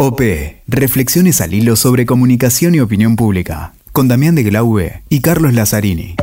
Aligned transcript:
OP, 0.00 0.20
Reflexiones 0.68 1.40
al 1.40 1.54
hilo 1.54 1.74
sobre 1.74 2.06
comunicación 2.06 2.72
y 2.72 2.78
opinión 2.78 3.16
pública, 3.16 3.72
con 3.90 4.06
Damián 4.06 4.36
de 4.36 4.44
Glaube 4.44 5.02
y 5.08 5.22
Carlos 5.22 5.54
Lazzarini. 5.54 6.14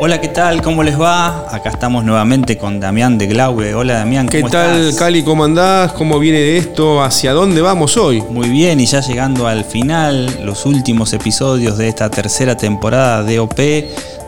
Hola, 0.00 0.20
¿qué 0.20 0.26
tal? 0.26 0.62
¿Cómo 0.62 0.82
les 0.82 1.00
va? 1.00 1.54
Acá 1.54 1.70
estamos 1.70 2.04
nuevamente 2.04 2.58
con 2.58 2.80
Damián 2.80 3.18
de 3.18 3.28
Glaube. 3.28 3.72
Hola, 3.72 3.98
Damián, 3.98 4.26
¿cómo 4.26 4.46
¿Qué 4.46 4.50
tal, 4.50 4.92
Cali? 4.98 5.22
¿Cómo 5.22 5.44
andás? 5.44 5.92
¿Cómo 5.92 6.18
viene 6.18 6.56
esto? 6.56 7.04
¿Hacia 7.04 7.32
dónde 7.32 7.60
vamos 7.60 7.96
hoy? 7.96 8.20
Muy 8.20 8.48
bien, 8.48 8.80
y 8.80 8.86
ya 8.86 9.00
llegando 9.00 9.46
al 9.46 9.64
final, 9.64 10.44
los 10.44 10.66
últimos 10.66 11.12
episodios 11.12 11.78
de 11.78 11.86
esta 11.86 12.10
tercera 12.10 12.56
temporada 12.56 13.22
de 13.22 13.38
OP, 13.38 13.60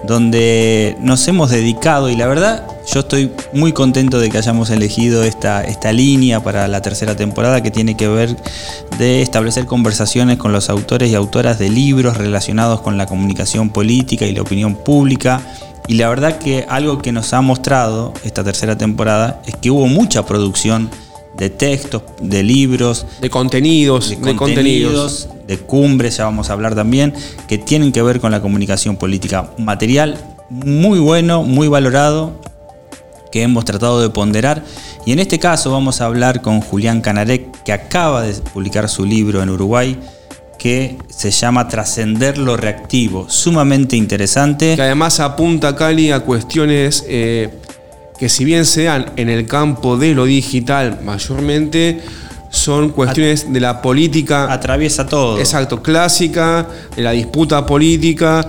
donde 0.07 0.97
nos 1.01 1.27
hemos 1.29 1.51
dedicado, 1.51 2.09
y 2.09 2.17
la 2.17 2.27
verdad, 2.27 2.67
yo 2.93 3.01
estoy 3.01 3.31
muy 3.53 3.73
contento 3.73 4.19
de 4.19 4.31
que 4.31 4.39
hayamos 4.39 4.71
elegido 4.71 5.25
esta, 5.25 5.63
esta 5.63 5.93
línea 5.93 6.43
para 6.43 6.67
la 6.69 6.81
tercera 6.83 7.17
temporada 7.17 7.63
que 7.63 7.71
tiene 7.71 7.97
que 7.97 8.09
ver 8.09 8.37
de 8.99 9.23
establecer 9.23 9.67
conversaciones 9.67 10.39
con 10.39 10.53
los 10.53 10.71
autores 10.71 11.11
y 11.11 11.15
autoras 11.15 11.59
de 11.59 11.71
libros 11.71 12.17
relacionados 12.17 12.81
con 12.81 12.97
la 12.97 13.07
comunicación 13.07 13.71
política 13.71 14.27
y 14.27 14.35
la 14.35 14.43
opinión 14.43 14.75
pública. 14.75 15.41
Y 15.87 15.95
la 15.95 16.09
verdad 16.09 16.39
que 16.39 16.67
algo 16.69 16.99
que 16.99 17.13
nos 17.13 17.33
ha 17.33 17.41
mostrado 17.41 18.15
esta 18.25 18.45
tercera 18.45 18.79
temporada 18.79 19.43
es 19.47 19.57
que 19.57 19.71
hubo 19.71 19.87
mucha 19.87 20.25
producción 20.25 20.91
de 21.41 21.49
textos, 21.49 22.03
de 22.21 22.43
libros, 22.43 23.07
de 23.23 23.31
contenidos, 23.31 24.11
de, 24.11 24.37
contenidos, 24.37 25.27
de 25.49 25.57
cumbres, 25.57 26.19
ya 26.19 26.25
vamos 26.25 26.51
a 26.51 26.53
hablar 26.53 26.75
también, 26.75 27.15
que 27.49 27.57
tienen 27.57 27.93
que 27.93 28.03
ver 28.03 28.21
con 28.21 28.31
la 28.31 28.43
comunicación 28.43 28.97
política. 28.97 29.51
Material 29.57 30.23
muy 30.51 30.99
bueno, 30.99 31.43
muy 31.43 31.67
valorado, 31.67 32.39
que 33.33 33.43
hemos 33.43 33.65
tratado 33.65 34.03
de 34.03 34.11
ponderar. 34.11 34.63
Y 35.07 35.13
en 35.13 35.19
este 35.19 35.39
caso 35.39 35.73
vamos 35.73 36.03
a 36.03 36.05
hablar 36.05 36.43
con 36.43 36.61
Julián 36.61 37.01
Canarek, 37.01 37.63
que 37.63 37.73
acaba 37.73 38.21
de 38.21 38.35
publicar 38.35 38.91
su 38.91 39.07
libro 39.07 39.43
en 39.43 39.49
Uruguay 39.49 39.99
que 40.59 40.99
se 41.09 41.31
llama 41.31 41.69
Trascender 41.69 42.37
lo 42.37 42.55
reactivo, 42.55 43.31
sumamente 43.31 43.97
interesante. 43.97 44.77
Que 44.77 44.83
además 44.83 45.19
apunta 45.19 45.75
Cali 45.75 46.13
a 46.13 46.21
cuestiones 46.21 47.03
eh, 47.09 47.49
que 48.21 48.29
si 48.29 48.45
bien 48.45 48.67
se 48.67 48.85
dan 48.85 49.07
en 49.17 49.31
el 49.31 49.47
campo 49.47 49.97
de 49.97 50.15
lo 50.15 50.27
digital 50.27 51.01
mayormente, 51.03 52.03
son 52.51 52.91
cuestiones 52.91 53.51
de 53.51 53.61
la 53.61 53.81
política. 53.81 54.53
Atraviesa 54.53 55.07
todo. 55.07 55.39
Exacto, 55.39 55.83
clásica, 55.83 56.69
de 56.95 57.03
la 57.03 57.13
disputa 57.13 57.65
política 57.65 58.47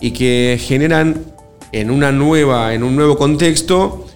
y 0.00 0.12
que 0.12 0.58
generan 0.58 1.22
en 1.70 1.90
una 1.90 2.12
nueva, 2.12 2.72
en 2.72 2.82
un 2.82 2.96
nuevo 2.96 3.18
contexto, 3.18 4.06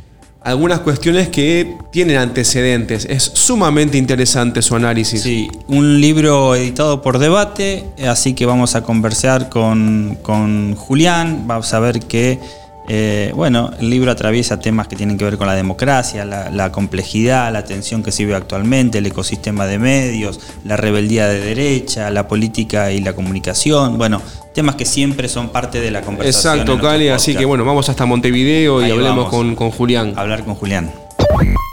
algunas 0.40 0.80
cuestiones 0.80 1.28
que 1.28 1.76
tienen 1.92 2.16
antecedentes. 2.16 3.04
Es 3.04 3.24
sumamente 3.24 3.98
interesante 3.98 4.62
su 4.62 4.74
análisis. 4.74 5.20
Sí, 5.20 5.50
un 5.66 6.00
libro 6.00 6.54
editado 6.54 7.02
por 7.02 7.18
debate, 7.18 7.84
así 8.08 8.32
que 8.32 8.46
vamos 8.46 8.74
a 8.74 8.82
conversar 8.82 9.50
con, 9.50 10.16
con 10.22 10.74
Julián, 10.76 11.46
vamos 11.46 11.74
a 11.74 11.80
ver 11.80 12.00
que 12.00 12.40
eh, 12.88 13.32
bueno, 13.34 13.70
el 13.78 13.88
libro 13.88 14.10
atraviesa 14.10 14.60
temas 14.60 14.88
que 14.88 14.96
tienen 14.96 15.16
que 15.16 15.24
ver 15.24 15.38
con 15.38 15.46
la 15.46 15.54
democracia, 15.54 16.24
la, 16.24 16.72
complejidad, 16.72 17.52
la 17.52 17.64
tensión 17.64 18.02
que 18.02 18.12
se 18.12 18.24
vive 18.24 18.36
actualmente, 18.36 18.98
el 18.98 19.06
ecosistema 19.06 19.66
de 19.66 19.78
medios, 19.78 20.40
la 20.64 20.76
rebeldía 20.76 21.28
de 21.28 21.40
derecha, 21.40 22.10
la 22.10 22.28
política 22.28 22.92
y 22.92 23.00
la 23.00 23.14
comunicación. 23.14 23.96
Bueno, 23.96 24.20
temas 24.54 24.74
que 24.74 24.84
siempre 24.84 25.28
son 25.28 25.48
parte 25.48 25.80
de 25.80 25.90
la 25.90 26.02
conversación. 26.02 26.58
Exacto, 26.58 26.80
Cali, 26.80 27.08
así 27.08 27.34
que 27.34 27.44
bueno, 27.44 27.64
vamos 27.64 27.88
hasta 27.88 28.04
Montevideo 28.04 28.86
y 28.86 28.90
hablemos 28.90 29.28
con, 29.30 29.54
con 29.54 29.70
Julián. 29.70 30.12
Hablar 30.16 30.44
con 30.44 30.54
Julián. 30.54 30.90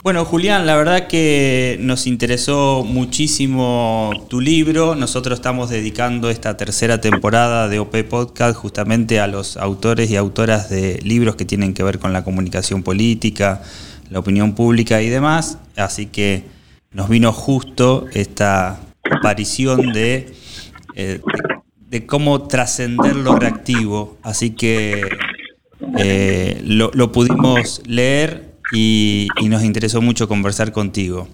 Bueno, 0.04 0.26
Julián, 0.26 0.66
la 0.66 0.76
verdad 0.76 1.06
que 1.06 1.78
nos 1.80 2.08
interesó 2.08 2.84
muchísimo 2.84 4.12
tu 4.30 4.42
libro. 4.42 4.96
Nosotros 4.96 5.38
estamos 5.38 5.70
dedicando 5.70 6.32
esta 6.32 6.58
tercera 6.58 7.00
temporada 7.00 7.68
de 7.68 7.78
OP 7.78 7.96
Podcast 8.10 8.58
justamente 8.58 9.20
a 9.20 9.28
los 9.28 9.58
autores 9.58 10.10
y 10.10 10.16
autoras 10.16 10.72
de 10.72 11.00
libros 11.04 11.36
que 11.36 11.46
tienen 11.46 11.76
que 11.76 11.84
ver 11.84 12.00
con 12.00 12.14
la 12.14 12.24
comunicación 12.24 12.82
política, 12.82 13.62
la 14.10 14.18
opinión 14.18 14.56
pública 14.56 15.04
y 15.04 15.10
demás. 15.10 15.60
Así 15.76 16.08
que 16.08 16.46
nos 16.92 17.08
vino 17.08 17.32
justo 17.32 18.08
esta 18.12 18.80
aparición 19.04 19.94
de, 19.94 20.34
eh, 20.96 21.22
de, 21.92 22.06
cómo 22.08 22.48
trascender 22.48 23.16
lo 23.16 23.36
reactivo. 23.36 24.18
Así 24.24 24.50
que 24.50 25.08
eh, 26.00 26.60
lo, 26.66 26.90
lo 26.92 27.12
pudimos 27.12 27.84
leer 27.86 28.51
y, 28.72 29.28
nos 29.50 29.64
interesó 29.64 30.02
mucho 30.02 30.28
conversar 30.28 30.72
contigo. 30.72 31.28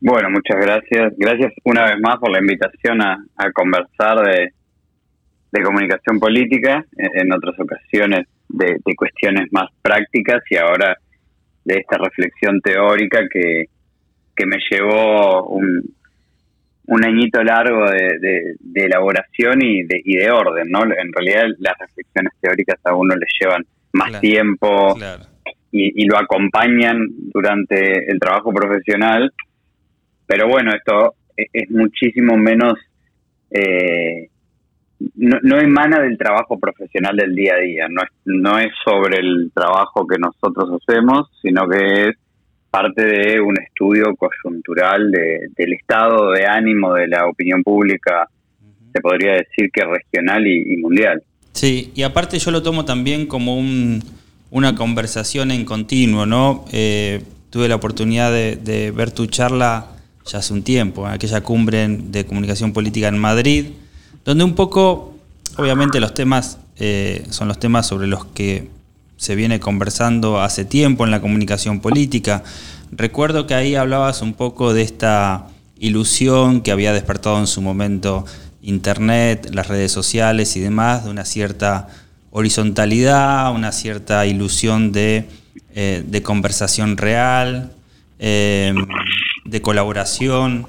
Bueno, 0.00 0.30
muchas 0.30 0.58
gracias. 0.60 1.14
Gracias 1.16 1.52
una 1.64 1.84
vez 1.84 1.96
más 2.00 2.18
por 2.18 2.30
la 2.30 2.40
invitación 2.40 3.00
a, 3.00 3.18
conversar 3.52 4.18
de, 4.26 5.62
comunicación 5.62 6.18
política, 6.18 6.84
en, 6.96 7.32
otras 7.32 7.54
ocasiones 7.58 8.26
de, 8.48 8.78
cuestiones 8.96 9.48
más 9.52 9.70
prácticas 9.80 10.42
y 10.50 10.56
ahora 10.56 10.96
de 11.64 11.76
esta 11.76 11.98
reflexión 11.98 12.60
teórica 12.60 13.20
que, 13.30 13.66
que 14.34 14.46
me 14.46 14.56
llevó 14.70 15.46
un, 15.48 15.94
un 16.86 17.04
añito 17.04 17.42
largo 17.42 17.90
de, 17.90 18.56
elaboración 18.74 19.62
y 19.62 19.84
de, 19.84 20.02
y 20.04 20.16
de 20.16 20.30
orden, 20.30 20.68
¿no? 20.68 20.82
En 20.82 21.12
realidad 21.12 21.44
las 21.58 21.78
reflexiones 21.78 22.32
teóricas 22.40 22.78
a 22.84 22.94
uno 22.94 23.14
le 23.14 23.26
llevan 23.40 23.64
más 23.92 24.20
tiempo, 24.20 24.96
y, 25.72 26.04
lo 26.04 26.18
acompañan 26.18 27.08
durante 27.32 28.10
el 28.10 28.20
trabajo 28.20 28.52
profesional. 28.52 29.32
Pero 30.26 30.46
bueno, 30.46 30.72
esto 30.74 31.14
e, 31.36 31.46
es, 31.52 31.70
muchísimo 31.70 32.36
menos, 32.36 32.78
eh, 33.50 34.28
no, 35.16 35.58
emana 35.58 36.00
del 36.00 36.18
trabajo 36.18 36.60
profesional 36.60 37.16
del 37.16 37.34
día 37.34 37.54
a 37.54 37.60
día, 37.60 37.86
no 37.88 38.02
es, 38.02 38.10
no 38.26 38.58
es 38.58 38.70
sobre 38.84 39.18
el 39.18 39.50
trabajo 39.54 40.06
que 40.06 40.18
nosotros 40.18 40.80
hacemos, 40.80 41.28
sino 41.40 41.66
que 41.68 42.08
es 42.08 42.16
parte 42.70 43.04
de 43.04 43.40
un 43.40 43.58
estudio 43.58 44.14
coyuntural 44.16 45.10
del 45.10 45.72
estado 45.72 46.30
de 46.32 46.46
ánimo 46.46 46.94
de 46.94 47.08
la 47.08 47.26
opinión 47.26 47.62
pública, 47.62 48.28
se 48.92 49.00
podría 49.00 49.32
decir 49.32 49.70
que 49.72 49.84
regional 49.84 50.46
y 50.46 50.76
mundial. 50.76 51.22
Sí, 51.52 51.92
y 51.94 52.02
aparte 52.02 52.38
yo 52.38 52.50
lo 52.50 52.62
tomo 52.62 52.84
también 52.84 53.26
como 53.26 53.58
un 53.58 54.02
una 54.52 54.74
conversación 54.74 55.50
en 55.50 55.64
continuo, 55.64 56.26
¿no? 56.26 56.66
Eh, 56.70 57.24
tuve 57.50 57.68
la 57.68 57.74
oportunidad 57.74 58.30
de, 58.30 58.92
ver 58.94 59.10
tu 59.10 59.26
charla 59.26 59.86
ya 60.26 60.38
hace 60.38 60.52
un 60.52 60.62
tiempo, 60.62 61.06
en 61.06 61.14
aquella 61.14 61.40
cumbre 61.40 61.88
de 61.88 62.26
comunicación 62.26 62.72
política 62.72 63.08
en 63.08 63.18
Madrid, 63.18 63.68
donde 64.24 64.44
un 64.44 64.54
poco, 64.54 65.16
obviamente 65.56 65.98
los 66.00 66.14
temas 66.14 66.58
eh, 66.76 67.26
son 67.30 67.48
los 67.48 67.58
temas 67.58 67.86
sobre 67.86 68.06
los 68.06 68.26
que 68.26 68.68
se 69.16 69.34
viene 69.34 69.58
conversando 69.58 70.40
hace 70.40 70.64
tiempo 70.64 71.04
en 71.04 71.10
la 71.10 71.20
comunicación 71.20 71.80
política. 71.80 72.44
Recuerdo 72.92 73.46
que 73.46 73.54
ahí 73.54 73.74
hablabas 73.74 74.20
un 74.20 74.34
poco 74.34 74.74
de 74.74 74.82
esta 74.82 75.48
ilusión 75.78 76.60
que 76.60 76.72
había 76.72 76.92
despertado 76.92 77.38
en 77.38 77.46
su 77.46 77.62
momento 77.62 78.26
Internet, 78.60 79.48
las 79.52 79.68
redes 79.68 79.90
sociales 79.92 80.56
y 80.56 80.60
demás, 80.60 81.04
de 81.04 81.10
una 81.10 81.24
cierta 81.24 81.88
horizontalidad, 82.32 83.54
una 83.54 83.72
cierta 83.72 84.26
ilusión 84.26 84.90
de, 84.90 85.28
eh, 85.74 86.20
conversación 86.24 86.96
real, 86.96 87.72
em, 88.18 88.86
de 89.44 89.62
colaboración. 89.62 90.66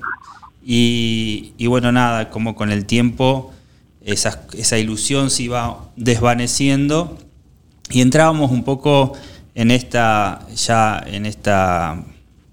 Y, 0.65 1.53
bueno, 1.67 1.91
nada, 1.91 2.29
como 2.29 2.55
con 2.55 2.71
el 2.71 2.85
tiempo 2.85 3.53
esa, 4.05 4.43
esa, 4.57 4.77
ilusión 4.77 5.29
se 5.29 5.43
iba 5.43 5.89
desvaneciendo 5.95 7.17
y 7.89 8.01
entrábamos 8.01 8.51
un 8.51 8.63
poco 8.63 9.13
en 9.55 9.71
esta, 9.71 10.45
ya 10.55 11.01
en 11.05 11.25
esta, 11.25 12.03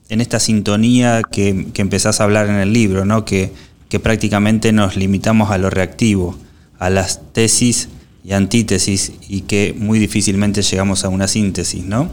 en 0.08 0.20
esta 0.20 0.38
sintonía 0.40 1.22
que, 1.22 1.68
que 1.72 1.82
empezás 1.82 2.20
a 2.20 2.24
hablar 2.24 2.48
en 2.48 2.56
el 2.56 2.72
libro, 2.72 3.04
¿no? 3.04 3.24
que, 3.24 3.52
que 3.88 4.00
prácticamente 4.00 4.72
nos 4.72 4.96
limitamos 4.96 5.50
a 5.50 5.58
lo 5.58 5.70
reactivo, 5.70 6.36
a 6.78 6.90
las 6.90 7.32
tesis 7.32 7.88
y 8.24 8.32
antítesis 8.32 9.18
y 9.28 9.42
que 9.42 9.74
muy 9.76 9.98
difícilmente 9.98 10.62
llegamos 10.62 11.04
a 11.04 11.08
una 11.08 11.26
síntesis, 11.26 11.84
¿no? 11.84 12.08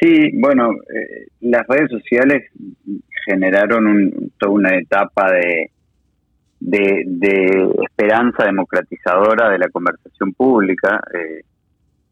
Sí, 0.00 0.30
bueno, 0.34 0.72
eh, 0.72 1.28
las 1.40 1.66
redes 1.66 1.90
sociales 1.90 2.50
generaron 3.24 4.30
toda 4.38 4.52
una 4.52 4.76
etapa 4.76 5.32
de, 5.32 5.70
de, 6.60 7.68
esperanza 7.82 8.44
democratizadora 8.44 9.50
de 9.50 9.58
la 9.58 9.68
conversación 9.68 10.32
pública, 10.34 11.00
eh, 11.14 11.42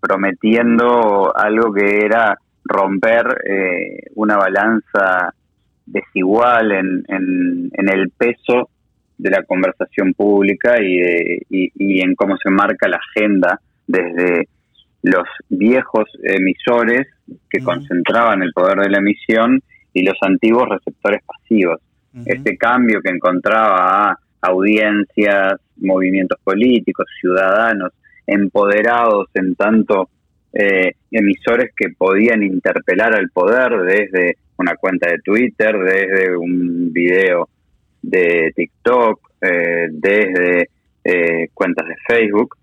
prometiendo 0.00 1.32
algo 1.36 1.72
que 1.72 2.04
era 2.04 2.38
romper 2.64 3.26
eh, 3.48 4.10
una 4.14 4.36
balanza 4.36 5.34
desigual 5.86 6.72
en, 6.72 7.04
en, 7.08 7.70
en 7.72 7.88
el 7.90 8.10
peso 8.10 8.70
de 9.18 9.30
la 9.30 9.42
conversación 9.44 10.12
pública 10.14 10.80
y, 10.80 11.38
y, 11.48 12.00
en 12.00 12.14
cómo 12.14 12.36
se 12.36 12.50
marca 12.50 12.88
la 12.88 12.98
agenda 12.98 13.60
desde 13.86 14.48
los 15.02 15.26
viejos 15.48 16.04
emisores 16.22 17.06
que 17.48 17.62
concentraban 17.62 18.42
el 18.42 18.52
poder 18.52 18.78
de 18.80 18.90
la 18.90 18.98
emisión 18.98 19.62
y 19.92 20.02
los 20.02 20.16
antiguos 20.22 20.68
receptores 20.68 21.22
pasivos. 21.24 21.80
Este 22.26 22.56
cambio 22.56 23.00
que 23.02 23.10
encontraba 23.10 24.10
a 24.10 24.18
audiencias, 24.42 25.54
movimientos 25.76 26.38
políticos, 26.44 27.06
ciudadanos 27.20 27.92
empoderados 28.26 29.28
en 29.34 29.54
tanto 29.54 30.08
eh, 30.52 30.92
emisores 31.10 31.72
que 31.76 31.88
podían 31.90 32.42
interpelar 32.42 33.14
al 33.14 33.28
poder 33.30 33.72
desde 33.82 34.36
una 34.56 34.76
cuenta 34.76 35.10
de 35.10 35.18
Twitter, 35.18 35.76
desde 35.76 36.36
un 36.36 36.92
video 36.92 37.48
de 38.10 38.52
TikTok, 38.54 39.20
eh, 39.40 39.88
desde 39.90 40.68
eh, 41.04 41.48
cuentas 41.52 41.86
de 41.86 41.96
Facebook, 42.06 42.56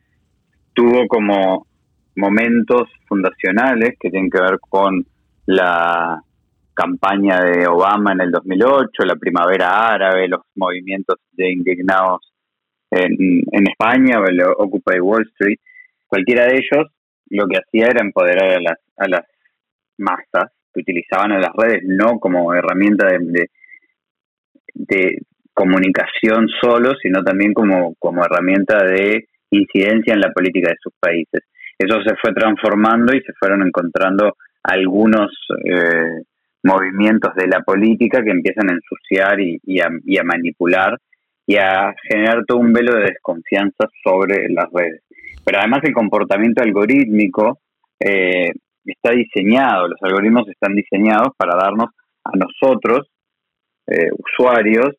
tuvo 0.73 1.07
como 1.07 1.67
momentos 2.15 2.89
fundacionales 3.07 3.95
que 3.99 4.09
tienen 4.09 4.29
que 4.29 4.41
ver 4.41 4.59
con 4.59 5.05
la 5.45 6.21
campaña 6.73 7.41
de 7.41 7.67
Obama 7.67 8.13
en 8.13 8.21
el 8.21 8.31
2008, 8.31 9.03
la 9.05 9.15
primavera 9.15 9.87
árabe, 9.89 10.27
los 10.27 10.41
movimientos 10.55 11.17
de 11.33 11.51
indignados 11.51 12.31
en, 12.89 13.43
en 13.51 13.67
España 13.67 14.19
el 14.27 14.41
Occupy 14.41 14.99
Wall 14.99 15.27
Street, 15.33 15.59
cualquiera 16.07 16.45
de 16.45 16.55
ellos 16.55 16.91
lo 17.29 17.47
que 17.47 17.57
hacía 17.57 17.87
era 17.87 18.01
empoderar 18.01 18.57
a 18.57 18.61
las, 18.61 18.77
a 18.97 19.07
las 19.07 19.25
masas 19.97 20.51
que 20.73 20.81
utilizaban 20.81 21.31
a 21.31 21.39
las 21.39 21.53
redes 21.55 21.83
no 21.85 22.19
como 22.19 22.53
herramienta 22.53 23.07
de, 23.07 23.47
de, 24.73 25.21
comunicación 25.53 26.47
solo, 26.61 26.93
sino 27.01 27.23
también 27.23 27.53
como, 27.53 27.95
como 27.99 28.23
herramienta 28.23 28.83
de 28.83 29.25
incidencia 29.51 30.13
en 30.13 30.21
la 30.21 30.31
política 30.31 30.69
de 30.69 30.77
sus 30.81 30.93
países. 30.99 31.41
Eso 31.77 32.01
se 32.03 32.15
fue 32.21 32.33
transformando 32.33 33.13
y 33.13 33.21
se 33.21 33.33
fueron 33.39 33.65
encontrando 33.65 34.35
algunos 34.63 35.31
eh, 35.65 36.21
movimientos 36.63 37.33
de 37.35 37.47
la 37.47 37.61
política 37.61 38.23
que 38.23 38.31
empiezan 38.31 38.69
a 38.69 38.73
ensuciar 38.73 39.39
y, 39.39 39.79
a, 39.79 39.89
y, 40.05 40.17
a, 40.17 40.23
manipular 40.23 40.97
y 41.47 41.55
a 41.57 41.93
generar 42.07 42.45
todo 42.45 42.59
un 42.59 42.71
velo 42.71 42.95
de 42.95 43.05
desconfianza 43.05 43.87
sobre 44.03 44.47
las 44.49 44.67
redes. 44.71 45.01
Pero 45.43 45.59
además 45.59 45.81
el 45.83 45.93
comportamiento 45.93 46.61
algorítmico 46.61 47.59
eh, 47.99 48.51
está 48.85 49.11
diseñado, 49.11 49.87
los 49.87 49.99
algoritmos 50.01 50.47
están 50.49 50.75
diseñados 50.75 51.29
para 51.35 51.55
darnos 51.55 51.89
a 52.23 52.31
nosotros, 52.37 53.07
eh, 53.87 54.09
usuarios, 54.11 54.95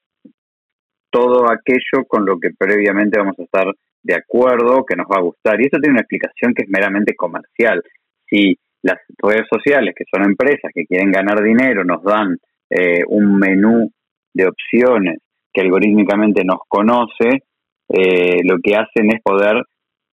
todo 1.12 1.44
aquello 1.50 2.04
con 2.08 2.24
lo 2.24 2.40
que 2.40 2.50
previamente 2.58 3.18
vamos 3.18 3.38
a 3.38 3.42
estar 3.42 3.66
de 4.02 4.14
acuerdo, 4.14 4.84
que 4.84 4.96
nos 4.96 5.06
va 5.06 5.18
a 5.18 5.22
gustar. 5.22 5.60
Y 5.60 5.66
esto 5.66 5.78
tiene 5.78 5.92
una 5.92 6.00
explicación 6.00 6.54
que 6.54 6.64
es 6.64 6.68
meramente 6.68 7.14
comercial. 7.14 7.82
Si 8.26 8.58
las 8.82 8.98
redes 9.22 9.46
sociales, 9.52 9.94
que 9.96 10.04
son 10.12 10.24
empresas 10.24 10.72
que 10.74 10.86
quieren 10.86 11.12
ganar 11.12 11.40
dinero, 11.42 11.84
nos 11.84 12.02
dan 12.02 12.38
eh, 12.70 13.02
un 13.06 13.38
menú 13.38 13.92
de 14.34 14.46
opciones 14.46 15.18
que 15.52 15.60
algorítmicamente 15.60 16.42
nos 16.44 16.60
conoce, 16.66 17.44
eh, 17.90 18.38
lo 18.44 18.56
que 18.62 18.74
hacen 18.74 19.12
es 19.12 19.20
poder 19.22 19.62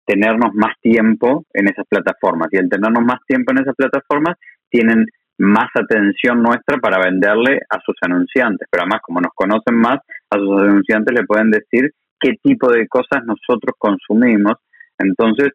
tenernos 0.06 0.54
más 0.54 0.74
tiempo 0.82 1.46
en 1.54 1.68
esas 1.68 1.86
plataformas. 1.88 2.48
Y 2.52 2.58
al 2.58 2.70
tenernos 2.70 3.04
más 3.04 3.20
tiempo 3.28 3.52
en 3.52 3.60
esas 3.60 3.76
plataformas, 3.76 4.36
tienen 4.70 5.06
más 5.40 5.70
atención 5.76 6.42
nuestra 6.42 6.78
para 6.78 7.00
venderle 7.04 7.60
a 7.70 7.80
sus 7.86 7.96
anunciantes. 8.02 8.68
Pero 8.72 8.84
además, 8.84 9.02
como 9.04 9.22
nos 9.22 9.34
conocen 9.34 9.76
más, 9.76 10.00
a 10.30 10.38
sus 10.38 10.62
anunciantes 10.62 11.16
le 11.16 11.26
pueden 11.26 11.52
decir 11.52 11.92
qué 12.20 12.34
tipo 12.42 12.72
de 12.72 12.88
cosas 12.88 13.24
nosotros 13.26 13.76
consumimos. 13.78 14.54
Entonces, 14.98 15.50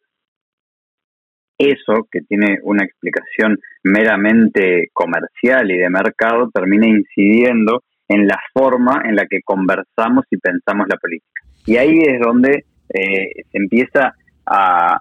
eso, 1.59 2.07
que 2.11 2.21
tiene 2.23 2.59
una 2.63 2.85
explicación 2.85 3.59
meramente 3.85 4.89
comercial 4.93 5.71
y 5.71 5.79
de 5.79 5.91
mercado, 5.91 6.51
termina 6.53 6.87
incidiendo 6.87 7.83
en 8.09 8.27
la 8.27 8.39
forma 8.53 9.03
en 9.05 9.17
la 9.17 9.27
que 9.27 9.41
conversamos 9.45 10.25
y 10.31 10.37
pensamos 10.39 10.87
la 10.89 10.97
política. 10.97 11.43
Y 11.67 11.77
ahí 11.77 12.01
es 12.01 12.21
donde 12.21 12.65
eh, 12.89 13.45
se 13.51 13.59
empieza 13.59 14.15
a, 14.47 15.01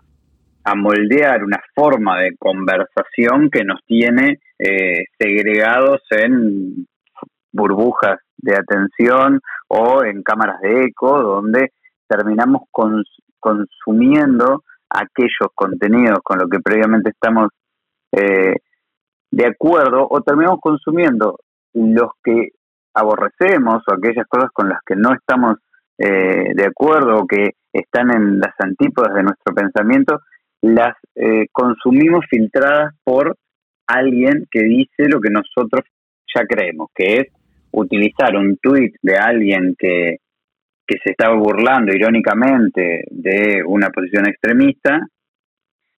moldear 0.76 1.44
una 1.44 1.60
forma 1.76 2.20
de 2.20 2.36
conversación 2.38 3.50
que 3.50 3.64
nos 3.64 3.84
tiene 3.86 4.40
eh, 4.64 5.06
segregados 5.18 6.02
en 6.12 6.88
burbujas 7.52 8.20
de 8.38 8.56
atención 8.56 9.40
o 9.68 10.04
en 10.04 10.24
cámaras 10.24 10.62
de 10.62 10.84
eco, 10.84 11.22
donde 11.22 11.72
terminamos 12.08 12.64
consumiendo 13.40 14.64
aquellos 14.90 15.50
contenidos 15.56 16.20
con 16.24 16.38
los 16.40 16.50
que 16.50 16.60
previamente 16.60 17.10
estamos 17.10 17.50
eh, 18.12 18.56
de 19.32 19.46
acuerdo 19.46 20.08
o 20.10 20.22
terminamos 20.22 20.60
consumiendo 20.62 21.40
los 21.74 22.12
que 22.24 22.50
aborrecemos 22.94 23.82
o 23.88 23.94
aquellas 23.94 24.28
cosas 24.28 24.50
con 24.54 24.68
las 24.68 24.80
que 24.86 24.96
no 24.96 25.14
estamos 25.14 25.58
eh, 25.98 26.54
de 26.54 26.66
acuerdo 26.66 27.18
o 27.18 27.28
que 27.28 27.52
están 27.72 28.14
en 28.14 28.40
las 28.40 28.54
antípodas 28.60 29.14
de 29.14 29.24
nuestro 29.24 29.56
pensamiento, 29.56 30.20
las 30.62 30.96
eh, 31.16 31.48
consumimos 31.52 32.26
filtradas 32.30 32.94
por 33.04 33.38
alguien 33.92 34.48
que 34.50 34.64
dice 34.64 35.08
lo 35.08 35.20
que 35.20 35.30
nosotros 35.30 35.86
ya 36.34 36.46
creemos, 36.46 36.90
que 36.96 37.18
es 37.18 37.28
utilizar 37.72 38.36
un 38.36 38.58
tweet 38.58 38.94
de 39.02 39.18
alguien 39.18 39.76
que, 39.78 40.18
que 40.86 40.98
se 41.04 41.12
estaba 41.12 41.36
burlando 41.36 41.94
irónicamente 41.94 43.06
de 43.10 43.64
una 43.66 43.90
posición 43.90 44.28
extremista 44.28 45.00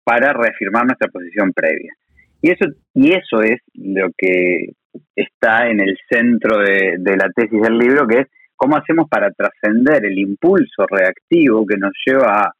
para 0.03 0.33
reafirmar 0.33 0.85
nuestra 0.85 1.07
posición 1.07 1.51
previa. 1.53 1.93
Y 2.41 2.51
eso, 2.51 2.65
y 2.93 3.11
eso 3.13 3.41
es 3.41 3.61
lo 3.73 4.09
que 4.17 4.73
está 5.15 5.69
en 5.69 5.79
el 5.79 5.97
centro 6.09 6.59
de, 6.59 6.97
de 6.99 7.17
la 7.17 7.29
tesis 7.33 7.61
del 7.61 7.77
libro, 7.77 8.07
que 8.07 8.19
es 8.19 8.27
cómo 8.55 8.75
hacemos 8.75 9.07
para 9.09 9.31
trascender 9.31 10.05
el 10.05 10.17
impulso 10.19 10.85
reactivo 10.89 11.65
que 11.65 11.77
nos 11.77 11.93
lleva 12.05 12.43
a 12.43 12.53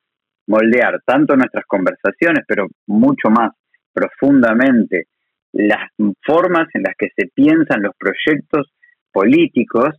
moldear 0.47 1.01
tanto 1.05 1.35
nuestras 1.35 1.65
conversaciones, 1.65 2.43
pero 2.47 2.67
mucho 2.87 3.29
más 3.29 3.51
profundamente 3.93 5.07
las 5.53 5.89
formas 6.25 6.67
en 6.73 6.83
las 6.83 6.95
que 6.97 7.09
se 7.15 7.27
piensan 7.33 7.83
los 7.83 7.93
proyectos 7.97 8.73
políticos 9.11 9.89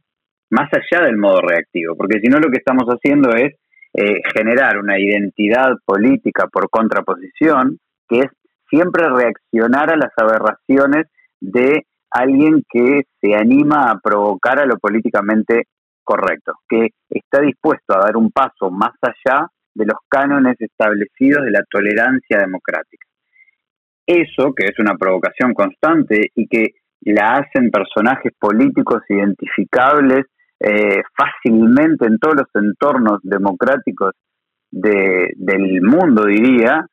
más 0.50 0.68
allá 0.72 1.04
del 1.04 1.16
modo 1.16 1.40
reactivo, 1.40 1.96
porque 1.96 2.20
si 2.20 2.28
no 2.28 2.38
lo 2.38 2.50
que 2.50 2.58
estamos 2.58 2.84
haciendo 2.86 3.30
es 3.30 3.54
eh, 3.94 4.20
generar 4.34 4.78
una 4.78 4.98
identidad 4.98 5.70
política 5.84 6.48
por 6.52 6.68
contraposición, 6.68 7.78
que 8.08 8.20
es 8.20 8.30
siempre 8.68 9.08
reaccionar 9.08 9.92
a 9.92 9.96
las 9.96 10.12
aberraciones 10.16 11.06
de 11.40 11.86
alguien 12.10 12.62
que 12.68 13.02
se 13.20 13.34
anima 13.34 13.90
a 13.90 13.98
provocar 14.00 14.60
a 14.60 14.66
lo 14.66 14.78
políticamente 14.78 15.64
correcto, 16.02 16.54
que 16.68 16.88
está 17.08 17.40
dispuesto 17.40 17.94
a 17.94 18.04
dar 18.04 18.16
un 18.16 18.30
paso 18.30 18.70
más 18.70 18.92
allá 19.02 19.48
de 19.74 19.86
los 19.86 19.98
cánones 20.08 20.56
establecidos 20.60 21.44
de 21.44 21.50
la 21.50 21.64
tolerancia 21.68 22.38
democrática. 22.38 23.06
Eso, 24.06 24.52
que 24.54 24.66
es 24.66 24.78
una 24.78 24.96
provocación 24.96 25.54
constante 25.54 26.30
y 26.34 26.46
que 26.46 26.74
la 27.00 27.34
hacen 27.34 27.70
personajes 27.70 28.32
políticos 28.38 29.02
identificables 29.08 30.24
eh, 30.60 31.02
fácilmente 31.16 32.06
en 32.06 32.18
todos 32.18 32.36
los 32.36 32.62
entornos 32.62 33.18
democráticos 33.22 34.12
del 34.70 35.82
mundo, 35.82 36.24
diría, 36.24 36.84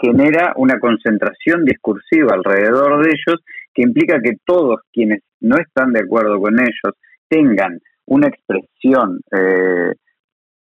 genera 0.00 0.52
una 0.56 0.78
concentración 0.80 1.64
discursiva 1.64 2.34
alrededor 2.34 3.04
de 3.04 3.10
ellos 3.10 3.42
que 3.74 3.82
implica 3.82 4.20
que 4.22 4.36
todos 4.44 4.80
quienes 4.92 5.20
no 5.40 5.56
están 5.58 5.92
de 5.92 6.00
acuerdo 6.00 6.40
con 6.40 6.58
ellos 6.58 6.96
tengan 7.28 7.78
una 8.06 8.28
expresión 8.28 9.20
eh, 9.36 9.92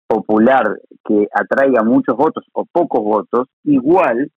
popular 0.07 0.77
que 1.03 1.27
atraiga 1.33 1.83
muchos 1.83 2.15
votos 2.15 2.45
o 2.53 2.65
pocos 2.71 3.01
votos, 3.01 3.47
igual 3.63 4.29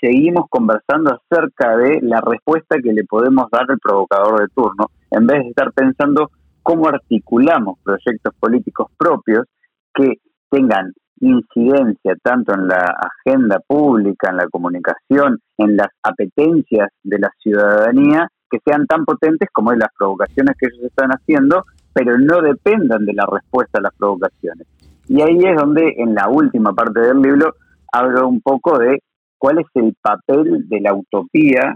seguimos 0.00 0.46
conversando 0.48 1.10
acerca 1.10 1.76
de 1.76 2.00
la 2.02 2.20
respuesta 2.20 2.76
que 2.82 2.92
le 2.92 3.04
podemos 3.04 3.50
dar 3.50 3.66
al 3.68 3.78
provocador 3.78 4.40
de 4.40 4.48
turno, 4.48 4.86
en 5.10 5.26
vez 5.26 5.42
de 5.42 5.48
estar 5.48 5.72
pensando 5.72 6.30
cómo 6.62 6.88
articulamos 6.88 7.78
proyectos 7.82 8.34
políticos 8.38 8.88
propios 8.96 9.46
que 9.94 10.14
tengan 10.50 10.92
incidencia 11.20 12.14
tanto 12.22 12.54
en 12.54 12.68
la 12.68 12.94
agenda 13.26 13.60
pública, 13.66 14.30
en 14.30 14.36
la 14.36 14.46
comunicación, 14.48 15.38
en 15.56 15.76
las 15.76 15.88
apetencias 16.02 16.88
de 17.02 17.18
la 17.18 17.30
ciudadanía, 17.42 18.28
que 18.50 18.58
sean 18.64 18.86
tan 18.86 19.04
potentes 19.04 19.48
como 19.52 19.72
las 19.72 19.88
provocaciones 19.98 20.56
que 20.58 20.66
ellos 20.66 20.84
están 20.84 21.10
haciendo, 21.10 21.64
pero 21.92 22.18
no 22.18 22.40
dependan 22.40 23.04
de 23.04 23.14
la 23.14 23.26
respuesta 23.30 23.78
a 23.78 23.82
las 23.82 23.94
provocaciones. 23.94 24.66
Y 25.08 25.20
ahí 25.22 25.38
es 25.44 25.56
donde 25.56 25.94
en 25.96 26.14
la 26.14 26.28
última 26.28 26.72
parte 26.72 27.00
del 27.00 27.20
libro 27.20 27.54
hablo 27.92 28.28
un 28.28 28.40
poco 28.40 28.78
de 28.78 29.02
cuál 29.38 29.60
es 29.60 29.66
el 29.74 29.94
papel 30.00 30.68
de 30.68 30.80
la 30.80 30.94
utopía 30.94 31.74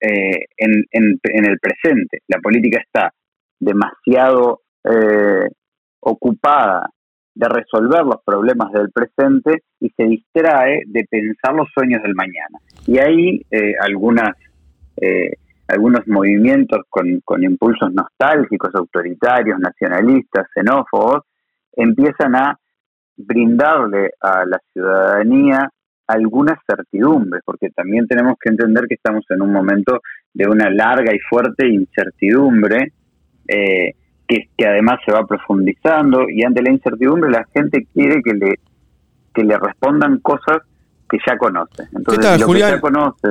eh, 0.00 0.44
en, 0.56 0.84
el 0.92 1.58
presente. 1.60 2.18
La 2.28 2.40
política 2.40 2.78
está 2.78 3.12
demasiado 3.58 4.62
eh, 4.84 5.48
ocupada 6.00 6.90
de 7.34 7.48
resolver 7.48 8.04
los 8.04 8.22
problemas 8.24 8.70
del 8.72 8.90
presente 8.92 9.62
y 9.80 9.88
se 9.90 10.04
distrae 10.04 10.82
de 10.86 11.04
pensar 11.08 11.54
los 11.54 11.68
sueños 11.72 12.02
del 12.02 12.14
mañana. 12.14 12.58
Y 12.86 12.98
ahí 12.98 13.40
eh, 13.50 13.74
algunas 13.80 14.32
algunos 15.66 16.06
movimientos 16.06 16.82
con, 16.88 17.20
con 17.24 17.42
impulsos 17.42 17.92
nostálgicos, 17.92 18.72
autoritarios, 18.74 19.58
nacionalistas, 19.58 20.46
xenófobos, 20.54 21.22
empiezan 21.72 22.36
a 22.36 22.58
brindarle 23.16 24.10
a 24.20 24.44
la 24.44 24.58
ciudadanía 24.72 25.70
algunas 26.06 26.58
certidumbres, 26.66 27.42
porque 27.44 27.70
también 27.70 28.06
tenemos 28.06 28.34
que 28.40 28.50
entender 28.50 28.86
que 28.88 28.94
estamos 28.94 29.24
en 29.30 29.42
un 29.42 29.52
momento 29.52 30.00
de 30.32 30.48
una 30.48 30.70
larga 30.70 31.14
y 31.14 31.18
fuerte 31.18 31.66
incertidumbre, 31.66 32.92
eh, 33.48 33.92
que, 34.26 34.48
que 34.56 34.66
además 34.66 35.00
se 35.04 35.12
va 35.12 35.26
profundizando, 35.26 36.28
y 36.28 36.42
ante 36.44 36.62
la 36.62 36.70
incertidumbre 36.70 37.30
la 37.30 37.46
gente 37.54 37.86
quiere 37.92 38.22
que 38.22 38.34
le, 38.34 38.58
que 39.34 39.44
le 39.44 39.58
respondan 39.58 40.18
cosas 40.18 40.58
que 41.08 41.18
ya 41.26 41.36
conoce. 41.36 41.84
Entonces, 41.94 42.40
lo 42.40 42.48
que 42.48 42.58
ya 42.58 42.80
conoce... 42.80 43.28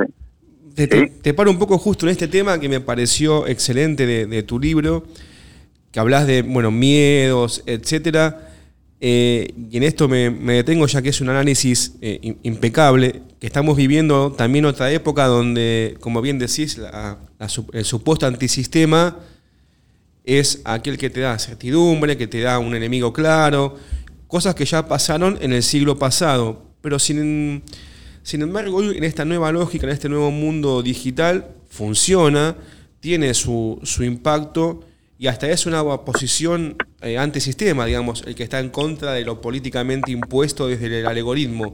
Te, 0.76 1.34
paro 1.36 1.52
un 1.52 1.60
poco 1.60 1.78
justo 1.78 2.08
en 2.08 2.14
este 2.14 2.28
tema 2.28 2.60
que 2.60 2.68
me 2.68 2.80
pareció 2.80 3.46
excelente 3.46 4.08
de, 4.08 4.44
tu 4.44 4.60
libro, 4.60 5.04
que 5.92 6.00
hablas 6.00 6.26
de 6.26 6.42
bueno, 6.42 6.72
miedos, 6.72 7.64
etcétera 7.68 8.53
eh, 9.02 9.54
y 9.70 9.78
en 9.78 9.84
esto 9.84 10.08
me, 10.08 10.30
detengo 10.30 10.88
ya 10.88 11.02
que 11.02 11.10
es 11.10 11.20
un 11.20 11.30
análisis 11.30 11.94
eh, 12.02 12.38
impecable, 12.44 13.22
que 13.40 13.48
estamos 13.48 13.76
viviendo 13.76 14.32
también 14.32 14.66
otra 14.66 14.92
época 14.92 15.26
donde, 15.26 15.98
como 16.00 16.22
bien 16.22 16.40
decís, 16.40 16.80
el 17.74 17.86
supuesto 17.86 18.26
antisistema 18.26 19.18
es 20.24 20.62
aquel 20.64 20.98
que 20.98 21.10
te 21.10 21.20
da 21.20 21.38
certidumbre, 21.38 22.16
que 22.16 22.28
te 22.28 22.40
da 22.40 22.60
un 22.60 22.76
enemigo 22.76 23.12
claro, 23.12 23.76
cosas 24.28 24.56
que 24.56 24.66
ya 24.66 24.88
pasaron 24.88 25.38
en 25.42 25.52
el 25.52 25.64
siglo 25.64 26.00
pasado. 26.00 26.64
Pero 26.80 26.98
sin, 26.98 27.64
embargo, 28.32 28.82
en 28.84 29.04
esta 29.04 29.26
nueva 29.26 29.52
lógica, 29.52 29.86
en 29.86 29.94
este 29.94 30.08
nuevo 30.08 30.32
mundo 30.32 30.82
digital, 30.82 31.50
funciona, 31.70 32.56
tiene 33.02 33.34
su 33.34 33.82
impacto 34.00 34.86
y 35.24 35.28
hasta 35.28 35.50
es 35.50 35.66
una 35.66 35.82
posición 36.04 36.76
eh, 37.02 37.18
antisistema, 37.18 37.86
digamos, 37.86 38.26
el 38.28 38.36
que 38.36 38.44
está 38.44 38.60
en 38.60 38.70
contra 38.70 39.14
de 39.14 39.24
lo 39.24 39.40
políticamente 39.40 40.12
impuesto 40.12 40.68
desde 40.68 41.00
el 41.00 41.06
algoritmo. 41.06 41.74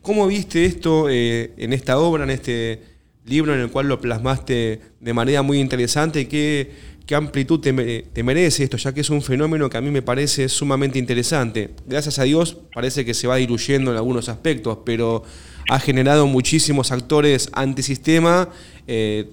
¿Cómo 0.00 0.26
viste 0.26 0.64
esto 0.64 1.10
eh, 1.10 1.52
en 1.58 1.74
esta 1.74 1.98
obra, 1.98 2.24
en 2.24 2.30
este 2.30 2.80
libro 3.26 3.52
en 3.52 3.60
el 3.60 3.70
cual 3.70 3.88
lo 3.88 4.00
plasmaste 4.00 4.80
de 4.98 5.12
manera 5.12 5.42
muy 5.42 5.60
interesante? 5.60 6.26
¿Qué, 6.26 6.70
qué 7.04 7.14
amplitud 7.14 7.60
te, 7.60 8.22
merece 8.22 8.64
esto, 8.64 8.78
ya 8.78 8.94
que 8.94 9.02
es 9.02 9.10
un 9.10 9.20
fenómeno 9.20 9.68
que 9.68 9.76
a 9.76 9.82
mí 9.82 9.90
me 9.90 10.00
parece 10.00 10.48
sumamente 10.48 10.98
interesante? 10.98 11.72
Gracias 11.84 12.18
a 12.18 12.22
Dios 12.22 12.56
parece 12.72 13.04
que 13.04 13.12
se 13.12 13.26
va 13.26 13.36
diluyendo 13.36 13.90
en 13.90 13.98
algunos 13.98 14.30
aspectos, 14.30 14.78
pero 14.86 15.22
ha 15.68 15.78
generado 15.80 16.26
muchísimos 16.26 16.92
actores 16.92 17.50
antisistema. 17.52 18.48
Eh, 18.86 19.28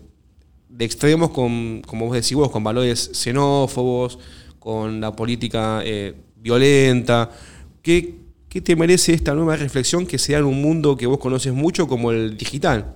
de 0.73 0.85
extremos 0.85 1.29
con, 1.29 1.81
como 1.81 2.07
vos 2.07 2.15
decís 2.15 2.33
vos, 2.33 2.49
con 2.49 2.63
valores 2.63 3.11
xenófobos, 3.13 4.17
con 4.59 4.99
la 4.99 5.11
política 5.11 5.81
eh, 5.85 6.15
violenta. 6.37 7.29
¿Qué, 7.83 8.15
¿Qué 8.49 8.61
te 8.61 8.75
merece 8.75 9.13
esta 9.13 9.35
nueva 9.35 9.55
reflexión 9.55 10.07
que 10.07 10.17
sea 10.17 10.39
en 10.39 10.45
un 10.45 10.61
mundo 10.61 10.97
que 10.97 11.05
vos 11.05 11.19
conoces 11.19 11.53
mucho 11.53 11.87
como 11.87 12.11
el 12.11 12.37
digital? 12.37 12.95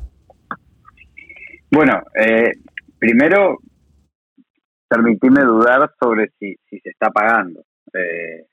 Bueno, 1.69 2.01
eh, 2.15 2.51
primero, 2.98 3.60
permitime 4.88 5.43
dudar 5.43 5.91
sobre 6.01 6.31
si, 6.39 6.55
si 6.69 6.79
se 6.79 6.89
está 6.89 7.10
pagando. 7.12 7.62
Eh, 7.93 8.46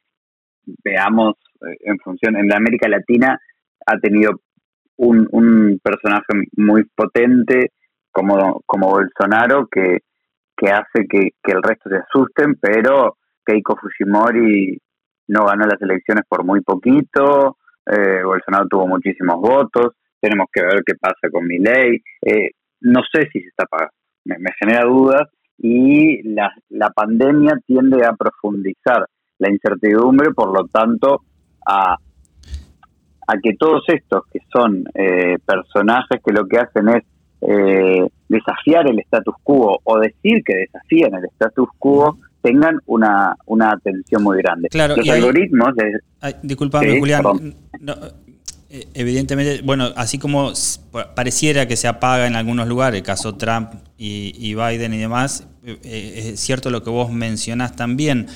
veamos 0.83 1.37
en 1.81 1.99
función, 1.99 2.37
en 2.37 2.49
la 2.49 2.57
América 2.57 2.89
Latina 2.89 3.41
ha 3.87 3.99
tenido 3.99 4.41
un, 4.97 5.27
un 5.31 5.81
personaje 5.83 6.27
muy 6.57 6.85
potente 6.95 7.73
como, 8.15 8.63
como 8.65 8.91
Bolsonaro 8.91 9.67
que, 9.67 9.99
que 10.57 10.71
hace 10.71 11.07
que, 11.09 11.31
el 11.43 11.63
resto 11.63 11.91
se 11.91 11.97
asusten, 11.97 12.55
pero 12.61 13.17
Keiko 13.45 13.77
Fujimori 13.77 14.79
no 15.29 15.45
ganó 15.45 15.67
las 15.67 15.83
elecciones 15.83 16.25
por 16.29 16.45
muy 16.45 16.61
poquito, 16.61 17.59
eh, 17.87 18.23
Bolsonaro 18.25 18.69
tuvo 18.69 18.87
muchísimos 18.87 19.37
votos, 19.41 19.95
tenemos 20.21 20.47
que 20.53 20.63
ver 20.63 20.83
qué 20.87 20.95
pasa 20.95 21.29
con 21.31 21.45
mi 21.47 21.59
ley, 21.59 22.01
eh, 22.23 22.51
no 22.83 23.01
sé 23.13 23.29
si 23.33 23.41
se 23.41 23.49
está 23.49 23.67
pagando, 23.67 23.93
me, 24.25 24.37
genera 24.59 24.85
dudas 24.85 25.29
y 25.59 26.23
la, 26.35 26.53
la 26.69 26.91
pandemia 26.91 27.59
tiende 27.67 28.07
a 28.07 28.13
profundizar 28.13 29.07
la 29.39 29.51
incertidumbre, 29.51 30.33
por 30.33 30.57
lo 30.57 30.69
tanto, 30.69 31.23
a, 31.67 31.97
a 33.27 33.39
que 33.43 33.55
todos 33.59 33.83
estos 33.89 34.23
que 34.31 34.39
son 34.53 34.85
eh, 34.95 35.37
personajes 35.45 36.21
que 36.25 36.33
lo 36.33 36.47
que 36.47 36.59
hacen 36.59 36.89
es 36.91 37.03
eh, 37.47 38.07
desafiar 38.29 38.89
el 38.89 38.99
status 39.01 39.35
quo 39.43 39.79
o 39.83 39.99
decir 39.99 40.43
que 40.45 40.57
desafían 40.57 41.15
el 41.15 41.25
status 41.27 41.69
quo 41.79 42.19
tengan 42.43 42.79
una, 42.87 43.37
una 43.47 43.73
atención 43.73 44.23
muy 44.23 44.39
grande. 44.39 44.69
Los 44.73 45.09
algoritmos... 45.09 45.75
disculpame, 46.43 46.99
Julián. 46.99 47.55
Eh, 48.71 48.89
evidentemente, 48.95 49.63
bueno, 49.63 49.91
así 49.95 50.19
como 50.19 50.53
pareciera 51.15 51.69
que 51.69 51.77
se 51.77 51.87
apaga 51.87 52.27
en 52.27 52.35
algunos 52.35 52.67
lugares, 52.67 52.99
el 52.99 53.07
caso 53.07 53.37
Trump 53.37 53.73
y, 53.97 54.55
Biden 54.55 54.93
y 54.95 54.99
demás, 54.99 55.47
eh, 55.65 56.33
es 56.33 56.41
cierto 56.41 56.71
lo 56.71 56.83
que 56.83 56.91
vos 56.91 57.11
mencionás 57.11 57.77
también. 57.77 58.27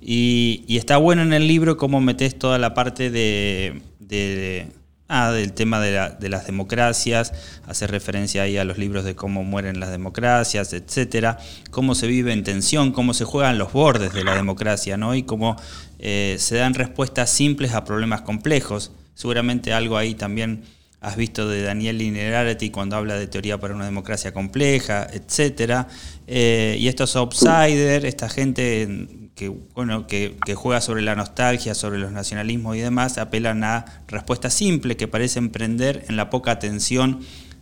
Y, 0.00 0.64
está 0.68 0.96
bueno 0.98 1.22
en 1.22 1.32
el 1.32 1.48
libro 1.48 1.76
cómo 1.76 2.00
metés 2.00 2.38
toda 2.38 2.58
la 2.58 2.74
parte 2.74 3.10
de 3.10 4.70
Ah, 5.08 5.30
del 5.30 5.52
tema 5.52 5.80
de, 5.80 6.28
las 6.28 6.46
democracias, 6.46 7.32
hace 7.68 7.86
referencia 7.86 8.42
ahí 8.42 8.56
a 8.56 8.64
los 8.64 8.76
libros 8.76 9.04
de 9.04 9.14
cómo 9.14 9.44
mueren 9.44 9.78
las 9.78 9.92
democracias, 9.92 10.72
etcétera, 10.72 11.38
cómo 11.70 11.94
se 11.94 12.08
vive 12.08 12.32
en 12.32 12.42
tensión, 12.42 12.90
cómo 12.90 13.14
se 13.14 13.24
juegan 13.24 13.56
los 13.56 13.72
bordes 13.72 14.12
de 14.12 14.24
la 14.24 14.34
democracia, 14.34 14.96
¿no? 14.96 15.14
Y 15.14 15.22
cómo 15.22 15.54
eh, 16.00 16.34
se 16.40 16.56
dan 16.56 16.74
respuestas 16.74 17.30
simples 17.30 17.72
a 17.74 17.84
problemas 17.84 18.22
complejos. 18.22 18.90
Seguramente 19.14 19.72
algo 19.72 19.96
ahí 19.96 20.16
también 20.16 20.64
has 21.00 21.14
visto 21.14 21.48
de 21.48 21.62
Daniel 21.62 21.98
Linerarity 21.98 22.70
cuando 22.70 22.96
habla 22.96 23.14
de 23.14 23.28
teoría 23.28 23.60
para 23.60 23.76
una 23.76 23.84
democracia 23.84 24.32
compleja, 24.32 25.06
etcétera. 25.12 25.86
Eh, 26.26 26.78
y 26.80 26.88
estos 26.88 27.14
outsiders, 27.14 28.04
esta 28.04 28.28
gente 28.28 29.25
que, 29.36 29.50
bueno, 29.50 30.06
que, 30.06 30.34
juega 30.54 30.80
sobre 30.80 31.02
la 31.02 31.14
nostalgia, 31.14 31.74
sobre 31.74 31.98
los 31.98 32.10
nacionalismos 32.10 32.74
y 32.74 32.80
demás, 32.80 33.18
apelan 33.18 33.62
a 33.64 33.84
respuestas 34.08 34.54
simples 34.54 34.96
que 34.96 35.06
parecen 35.06 35.50
prender 35.50 36.06
en 36.08 36.16
la 36.16 36.30
poca 36.30 36.50
atención 36.50 37.20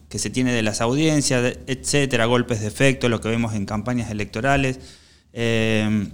que 0.09 0.21
se 0.21 0.31
tiene 0.31 0.53
de 0.53 0.63
las 0.63 0.81
audiencias, 0.81 1.59
etcétera, 1.67 2.27
golpes 2.27 2.61
de 2.61 2.69
efecto, 2.69 3.09
lo 3.09 3.21
que 3.21 3.29
vemos 3.29 3.55
en 3.55 3.67
campañas 3.67 4.11
electorales. 4.13 4.79
Eh, 5.33 6.09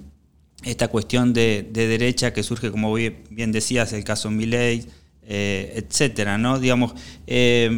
esta 0.64 0.88
cuestión 0.88 1.34
de, 1.34 1.68
derecha 1.72 2.32
que 2.32 2.42
surge, 2.42 2.70
como 2.70 2.94
bien 2.94 3.52
decías, 3.52 3.92
el 3.92 4.02
caso 4.02 4.30
Milley, 4.30 4.86
eh, 5.22 5.74
etcétera, 5.76 6.38
¿no? 6.38 6.58
Digamos, 6.58 6.94
eh, 7.26 7.68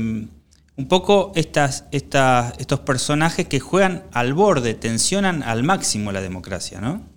un 0.76 0.88
poco 0.88 1.32
estas, 1.34 1.84
estos 1.90 2.80
personajes 2.80 3.48
que 3.48 3.58
juegan 3.58 4.04
al 4.12 4.34
borde, 4.34 4.74
tensionan 4.74 5.42
al 5.42 5.64
máximo 5.64 6.12
la 6.12 6.20
democracia, 6.20 6.80
¿no? 6.80 7.11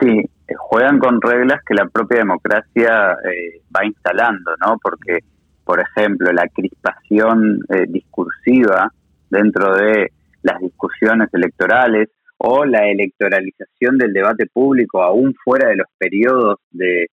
Sí, 0.00 0.08
eh, 0.08 0.54
juegan 0.56 0.98
con 0.98 1.20
reglas 1.20 1.60
que 1.66 1.74
la 1.74 1.86
propia 1.86 2.18
democracia 2.18 3.16
eh, 3.24 3.62
va 3.74 3.84
instalando, 3.84 4.54
¿no? 4.60 4.76
Porque, 4.82 5.20
por 5.64 5.80
ejemplo, 5.80 6.32
la 6.32 6.48
crispación 6.48 7.60
eh, 7.68 7.86
discursiva 7.88 8.92
dentro 9.30 9.74
de 9.74 10.10
las 10.42 10.60
discusiones 10.60 11.28
electorales 11.32 12.08
o 12.38 12.64
la 12.64 12.86
electoralización 12.88 13.96
del 13.96 14.12
debate 14.12 14.46
público 14.52 15.02
aún 15.02 15.34
fuera 15.42 15.68
de 15.68 15.76
los 15.76 15.86
periodos 15.96 16.58
de, 16.70 17.08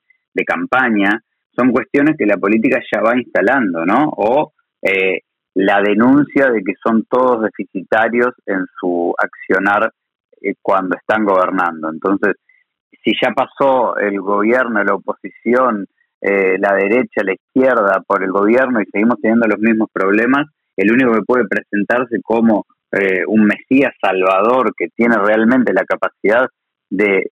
campaña, 0.45 1.21
son 1.55 1.71
cuestiones 1.71 2.17
que 2.17 2.25
la 2.25 2.35
política 2.35 2.79
ya 2.91 3.00
va 3.00 3.15
instalando, 3.15 3.85
¿no? 3.85 4.11
O 4.17 4.53
la 5.53 5.81
denuncia 5.81 6.50
de 6.50 6.63
que 6.63 6.73
son 6.83 7.05
todos 7.05 7.43
deficitarios 7.43 8.33
en 8.47 8.65
su 8.79 9.13
accionar 9.17 9.91
cuando 10.63 10.97
están 10.97 11.23
gobernando. 11.23 11.89
Entonces, 11.89 12.38
si 13.03 13.13
ya 13.21 13.31
pasó 13.31 13.98
el 13.98 14.19
gobierno, 14.19 14.83
la 14.83 14.95
oposición, 14.95 15.88
eh, 16.21 16.57
la 16.60 16.75
derecha, 16.75 17.24
la 17.24 17.33
izquierda 17.33 18.03
por 18.05 18.24
el 18.24 18.31
gobierno 18.31 18.81
y 18.81 18.86
seguimos 18.86 19.19
teniendo 19.21 19.48
los 19.48 19.60
mismos 19.60 19.89
problemas, 19.91 20.48
el 20.77 20.91
único 20.91 21.13
que 21.13 21.24
puede 21.24 21.48
presentarse 21.48 22.21
como 22.21 22.65
eh, 22.91 23.24
un 23.27 23.45
Mesías 23.45 23.93
salvador 24.00 24.74
que 24.77 24.89
tiene 24.95 25.17
realmente 25.17 25.74
la 25.74 25.83
capacidad 25.83 26.48
de, 26.89 27.31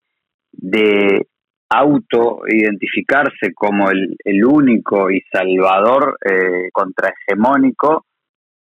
de 0.51 1.27
auto-identificarse 1.69 3.53
como 3.53 3.91
el, 3.91 4.15
el, 4.23 4.43
único 4.43 5.11
y 5.11 5.21
salvador 5.31 6.17
eh, 6.25 6.69
contrahegemónico 6.71 8.05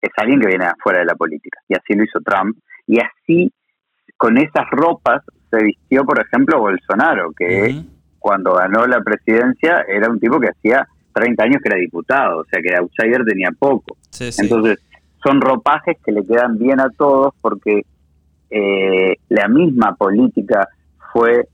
es 0.01 0.11
alguien 0.17 0.41
que 0.41 0.49
viene 0.49 0.67
afuera 0.67 1.01
de 1.01 1.07
la 1.07 1.15
política. 1.15 1.61
Y 1.69 1.75
así 1.75 1.95
lo 1.95 2.05
hizo 2.05 2.21
Trump. 2.21 2.57
Y 2.87 2.99
así, 3.01 3.53
con 4.17 4.37
esas 4.37 4.69
ropas, 4.71 5.23
se 5.51 5.63
vistió, 5.63 6.05
por 6.05 6.21
ejemplo, 6.21 6.61
Bolsonaro, 6.61 7.33
que 7.33 7.83
cuando 8.19 8.55
ganó 8.55 8.87
la 8.87 9.01
presidencia 9.01 9.85
era 9.89 10.11
un 10.11 10.19
tipo 10.19 10.39
que 10.41 10.49
hacía 10.49 10.87
30 11.13 11.45
años 11.45 11.63
que 11.63 11.69
era 11.69 11.79
diputado, 11.79 12.41
o 12.41 12.45
sea 12.45 12.61
que 12.63 12.71
de 12.71 12.77
outsider 12.77 13.25
tenía 13.25 13.51
poco. 13.59 13.97
Entonces, 14.21 14.79
son 15.23 15.41
ropajes 15.41 15.97
que 16.05 16.13
le 16.13 16.25
quedan 16.25 16.59
bien 16.59 16.81
a 16.81 16.91
todos 16.91 17.35
porque 17.41 17.83
eh, 18.51 19.17
la 19.29 19.49
misma 19.49 19.95
política 19.97 20.69
fue 21.13 21.49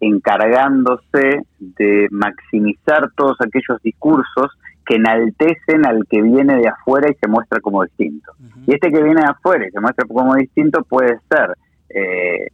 encargándose 0.00 1.42
de 1.58 2.08
maximizar 2.10 3.10
todos 3.16 3.36
aquellos 3.40 3.80
discursos 3.82 4.50
que 4.84 4.96
enaltecen 4.96 5.86
al 5.86 6.06
que 6.08 6.20
viene 6.20 6.56
de 6.56 6.68
afuera 6.68 7.10
y 7.10 7.14
se 7.14 7.28
muestra 7.28 7.60
como 7.60 7.84
distinto. 7.84 8.32
Y 8.66 8.74
este 8.74 8.90
que 8.90 9.02
viene 9.02 9.22
de 9.22 9.28
afuera 9.28 9.66
y 9.66 9.70
se 9.70 9.80
muestra 9.80 10.06
como 10.06 10.34
distinto 10.34 10.82
puede 10.84 11.18
ser 11.30 11.56
eh, 11.88 12.48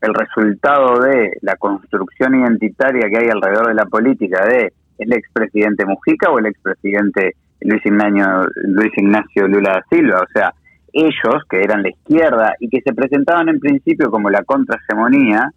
el 0.00 0.14
resultado 0.14 1.00
de 1.00 1.38
la 1.42 1.56
construcción 1.56 2.34
identitaria 2.34 3.08
que 3.10 3.18
hay 3.18 3.28
alrededor 3.28 3.68
de 3.68 3.74
la 3.74 3.86
política 3.86 4.46
de 4.46 4.72
el 4.98 5.12
expresidente 5.12 5.84
Mujica 5.86 6.30
o 6.30 6.38
el 6.38 6.46
expresidente 6.46 7.34
Luis 7.60 7.84
Ignacio, 7.84 8.46
Luis 8.64 8.92
Ignacio 8.96 9.48
Lula 9.48 9.72
da 9.72 9.84
Silva. 9.90 10.20
O 10.20 10.32
sea, 10.32 10.54
ellos, 10.92 11.42
que 11.48 11.62
eran 11.62 11.82
la 11.82 11.90
izquierda 11.90 12.54
y 12.58 12.68
que 12.68 12.80
se 12.82 12.94
presentaban 12.94 13.48
en 13.48 13.60
principio 13.60 14.10
como 14.10 14.30
la 14.30 14.42
contrahegemonía, 14.42 15.50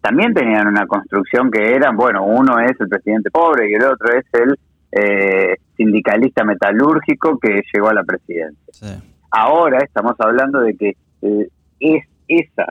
también 0.00 0.32
tenían 0.32 0.66
una 0.66 0.86
construcción 0.86 1.50
que 1.50 1.74
eran, 1.74 1.96
bueno, 1.96 2.24
uno 2.24 2.58
es 2.60 2.78
el 2.80 2.88
presidente 2.88 3.30
pobre 3.30 3.70
y 3.70 3.74
el 3.74 3.84
otro 3.84 4.08
es 4.14 4.24
el 4.32 4.56
eh, 4.92 5.56
sindicalista 5.76 6.44
metalúrgico 6.44 7.38
que 7.38 7.60
llegó 7.72 7.88
a 7.88 7.94
la 7.94 8.04
presidencia. 8.04 9.02
Ahora 9.30 9.78
estamos 9.84 10.14
hablando 10.18 10.60
de 10.60 10.76
que 10.76 10.96
eh, 11.22 11.48
es 11.78 12.04
esas, 12.28 12.68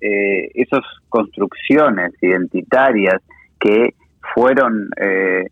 eh, 0.00 0.50
esas 0.54 0.82
construcciones 1.08 2.12
identitarias 2.20 3.20
que 3.58 3.94
fueron 4.34 4.88
eh, 5.00 5.46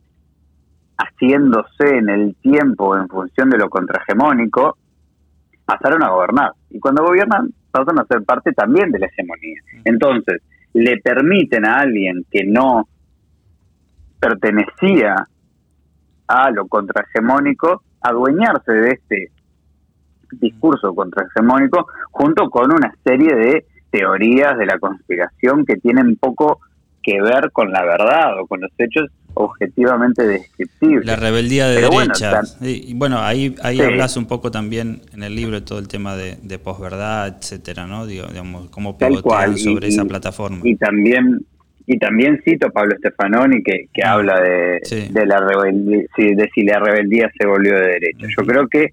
haciéndose 0.98 1.96
en 1.98 2.08
el 2.08 2.36
tiempo 2.36 2.96
en 2.96 3.08
función 3.08 3.50
de 3.50 3.58
lo 3.58 3.68
contrahegemónico, 3.68 4.76
pasaron 5.64 6.02
a 6.02 6.10
gobernar. 6.10 6.52
Y 6.70 6.78
cuando 6.78 7.04
gobiernan, 7.04 7.52
pasan 7.70 7.98
a 7.98 8.06
ser 8.06 8.22
parte 8.24 8.52
también 8.52 8.90
de 8.90 9.00
la 9.00 9.06
hegemonía. 9.06 9.60
Entonces, 9.84 10.42
le 10.72 10.98
permiten 10.98 11.64
a 11.64 11.80
alguien 11.80 12.24
que 12.30 12.44
no 12.44 12.88
pertenecía 14.20 15.28
a 16.28 16.50
lo 16.50 16.66
contrahegemónico 16.66 17.82
adueñarse 18.00 18.72
de 18.72 18.90
este 18.90 19.30
discurso 20.32 20.94
contrahegemónico 20.94 21.86
junto 22.10 22.50
con 22.50 22.72
una 22.72 22.94
serie 23.04 23.34
de 23.34 23.66
teorías 23.96 24.58
de 24.58 24.66
la 24.66 24.78
conspiración 24.78 25.64
que 25.64 25.76
tienen 25.76 26.16
poco 26.16 26.60
que 27.02 27.22
ver 27.22 27.50
con 27.52 27.72
la 27.72 27.82
verdad 27.84 28.38
o 28.40 28.46
con 28.46 28.60
los 28.60 28.70
hechos 28.76 29.10
objetivamente 29.34 30.26
descriptibles. 30.26 31.06
La 31.06 31.16
rebeldía 31.16 31.68
de 31.68 31.82
derecha. 31.82 32.40
y, 32.60 32.94
bueno, 32.94 33.20
ahí, 33.20 33.54
ahí 33.62 33.80
hablas 33.80 34.16
un 34.16 34.26
poco 34.26 34.50
también 34.50 35.02
en 35.14 35.22
el 35.22 35.34
libro 35.34 35.62
todo 35.62 35.78
el 35.78 35.88
tema 35.88 36.16
de, 36.16 36.36
de 36.42 36.58
posverdad, 36.58 37.36
etcétera, 37.38 37.86
¿no? 37.86 38.06
digamos, 38.06 38.68
cómo 38.70 38.98
pivotean 38.98 39.56
sobre 39.56 39.88
esa 39.88 40.04
plataforma. 40.04 40.60
Y 40.64 40.76
también 40.76 41.44
y 41.88 41.98
también 41.98 42.40
cito 42.44 42.66
a 42.66 42.70
Pablo 42.70 42.96
Stefanoni 42.98 43.62
que, 43.62 43.86
que 43.94 44.02
ah, 44.02 44.14
habla 44.14 44.40
de, 44.40 45.08
de 45.08 45.26
la 45.26 45.38
rebeldía, 45.38 46.02
de 46.16 46.50
si 46.52 46.64
la 46.64 46.80
rebeldía 46.80 47.30
se 47.38 47.46
volvió 47.46 47.74
de 47.74 47.86
derecha. 47.86 48.26
Yo 48.36 48.44
creo 48.44 48.66
que 48.66 48.92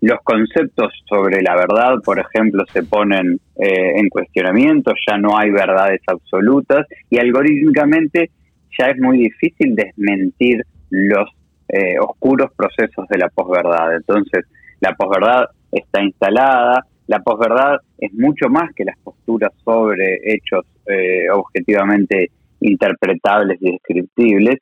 los 0.00 0.18
conceptos 0.22 0.92
sobre 1.08 1.42
la 1.42 1.56
verdad, 1.56 1.96
por 2.04 2.18
ejemplo, 2.18 2.64
se 2.72 2.82
ponen 2.84 3.40
eh, 3.56 3.92
en 3.96 4.08
cuestionamiento, 4.08 4.92
ya 5.08 5.18
no 5.18 5.36
hay 5.36 5.50
verdades 5.50 6.00
absolutas 6.06 6.86
y 7.10 7.18
algorítmicamente 7.18 8.30
ya 8.78 8.86
es 8.86 8.98
muy 8.98 9.18
difícil 9.18 9.74
desmentir 9.74 10.64
los 10.90 11.28
eh, 11.68 11.98
oscuros 12.00 12.52
procesos 12.56 13.08
de 13.08 13.18
la 13.18 13.28
posverdad. 13.28 13.96
Entonces, 13.96 14.44
la 14.80 14.94
posverdad 14.94 15.46
está 15.72 16.02
instalada, 16.02 16.86
la 17.08 17.18
posverdad 17.20 17.78
es 17.98 18.12
mucho 18.14 18.48
más 18.48 18.72
que 18.74 18.84
las 18.84 18.96
posturas 18.98 19.52
sobre 19.64 20.20
hechos 20.24 20.64
eh, 20.86 21.28
objetivamente 21.30 22.30
interpretables 22.60 23.58
y 23.60 23.72
descriptibles, 23.72 24.58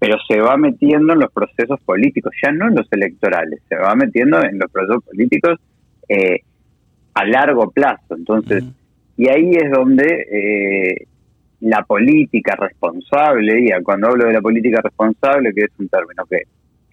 pero 0.00 0.16
se 0.26 0.40
va 0.40 0.56
metiendo 0.56 1.12
en 1.12 1.20
los 1.20 1.30
procesos 1.30 1.78
políticos, 1.82 2.32
ya 2.42 2.50
no 2.52 2.68
en 2.68 2.74
los 2.74 2.90
electorales, 2.90 3.60
se 3.68 3.76
va 3.76 3.94
metiendo 3.94 4.42
en 4.42 4.58
los 4.58 4.70
procesos 4.70 5.04
políticos 5.04 5.60
eh, 6.08 6.40
a 7.12 7.26
largo 7.26 7.70
plazo. 7.70 8.16
Entonces, 8.16 8.64
y 9.18 9.28
ahí 9.28 9.50
es 9.50 9.70
donde 9.70 10.06
eh, 10.06 11.06
la 11.60 11.82
política 11.82 12.56
responsable, 12.56 13.60
y 13.60 13.82
cuando 13.82 14.08
hablo 14.08 14.24
de 14.24 14.32
la 14.32 14.40
política 14.40 14.80
responsable, 14.82 15.52
que 15.52 15.64
es 15.64 15.70
un 15.78 15.88
término 15.88 16.24
que, 16.24 16.44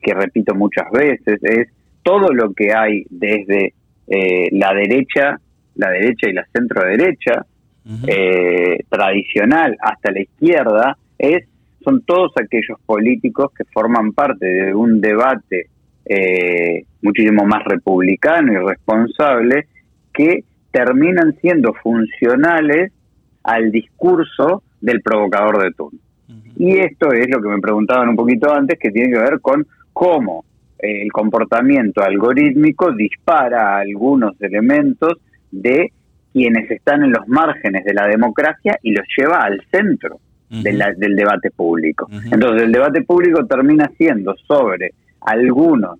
que 0.01 0.13
repito 0.13 0.53
muchas 0.53 0.91
veces, 0.91 1.39
es 1.43 1.69
todo 2.03 2.33
lo 2.33 2.51
que 2.51 2.73
hay 2.73 3.05
desde 3.09 3.73
eh, 4.09 4.49
la 4.51 4.73
derecha, 4.73 5.39
la 5.75 5.91
derecha 5.91 6.29
y 6.29 6.33
la 6.33 6.45
centro 6.51 6.83
derecha, 6.83 7.45
tradicional 8.89 9.77
hasta 9.79 10.11
la 10.11 10.19
izquierda, 10.19 10.97
es 11.17 11.47
son 11.87 12.01
todos 12.01 12.33
aquellos 12.35 12.77
políticos 12.85 13.51
que 13.57 13.63
forman 13.73 14.11
parte 14.11 14.45
de 14.45 14.75
un 14.75 14.99
debate 14.99 15.67
eh, 16.03 16.83
muchísimo 17.01 17.45
más 17.45 17.63
republicano 17.63 18.51
y 18.51 18.57
responsable 18.57 19.67
que 20.13 20.43
terminan 20.69 21.37
siendo 21.39 21.73
funcionales 21.75 22.91
al 23.43 23.71
discurso 23.71 24.63
del 24.81 25.01
provocador 25.01 25.63
de 25.63 25.71
turno. 25.71 25.99
Y 26.57 26.77
esto 26.77 27.13
es 27.13 27.29
lo 27.29 27.41
que 27.41 27.47
me 27.47 27.61
preguntaban 27.61 28.09
un 28.09 28.17
poquito 28.17 28.53
antes, 28.53 28.77
que 28.77 28.91
tiene 28.91 29.13
que 29.13 29.19
ver 29.19 29.39
con 29.39 29.65
cómo 29.93 30.43
eh, 30.79 31.03
el 31.03 31.11
comportamiento 31.13 32.03
algorítmico 32.03 32.91
dispara 32.91 33.77
algunos 33.77 34.33
elementos 34.41 35.13
de 35.51 35.93
quienes 36.33 36.69
están 36.69 37.03
en 37.03 37.11
los 37.11 37.25
márgenes 37.29 37.85
de 37.85 37.93
la 37.93 38.07
democracia 38.07 38.77
y 38.81 38.91
los 38.91 39.05
lleva 39.17 39.39
al 39.39 39.63
centro 39.71 40.19
del 40.49 41.15
debate 41.15 41.51
público. 41.51 42.07
Entonces 42.11 42.63
el 42.63 42.71
debate 42.71 43.01
público 43.03 43.45
termina 43.45 43.91
siendo 43.97 44.35
sobre 44.47 44.93
algunos 45.21 45.99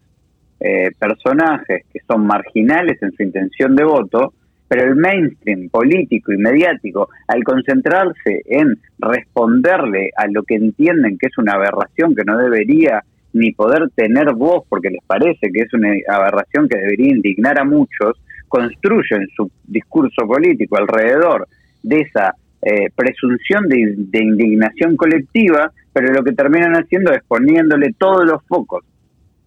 eh, 0.59 0.91
personajes 0.97 1.83
que 1.91 1.99
son 2.07 2.25
marginales 2.25 3.01
en 3.03 3.11
su 3.11 3.23
intención 3.23 3.75
de 3.75 3.83
voto, 3.83 4.33
pero 4.67 4.83
el 4.83 4.95
mainstream 4.95 5.69
político 5.69 6.33
y 6.33 6.37
mediático, 6.37 7.09
al 7.27 7.43
concentrarse 7.43 8.41
en 8.45 8.77
responderle 8.99 10.11
a 10.17 10.27
lo 10.27 10.43
que 10.43 10.55
entienden 10.55 11.17
que 11.17 11.27
es 11.27 11.37
una 11.37 11.53
aberración 11.53 12.15
que 12.15 12.23
no 12.25 12.37
debería 12.37 13.03
ni 13.33 13.51
poder 13.51 13.89
tener 13.95 14.33
voz 14.33 14.63
porque 14.67 14.89
les 14.89 15.03
parece 15.05 15.51
que 15.51 15.61
es 15.61 15.73
una 15.73 15.89
aberración 16.09 16.67
que 16.67 16.77
debería 16.77 17.15
indignar 17.15 17.59
a 17.59 17.63
muchos, 17.63 18.19
construyen 18.47 19.27
su 19.35 19.51
discurso 19.65 20.25
político 20.25 20.77
alrededor 20.77 21.47
de 21.83 22.01
esa 22.01 22.33
eh, 22.69 22.89
presunción 22.93 23.69
de, 23.69 24.19
indignación 24.19 24.97
colectiva, 24.97 25.71
pero 25.93 26.11
lo 26.11 26.21
que 26.21 26.33
terminan 26.33 26.73
haciendo 26.73 27.13
es 27.13 27.23
poniéndole 27.25 27.93
todos 27.97 28.25
los 28.25 28.43
focos 28.45 28.83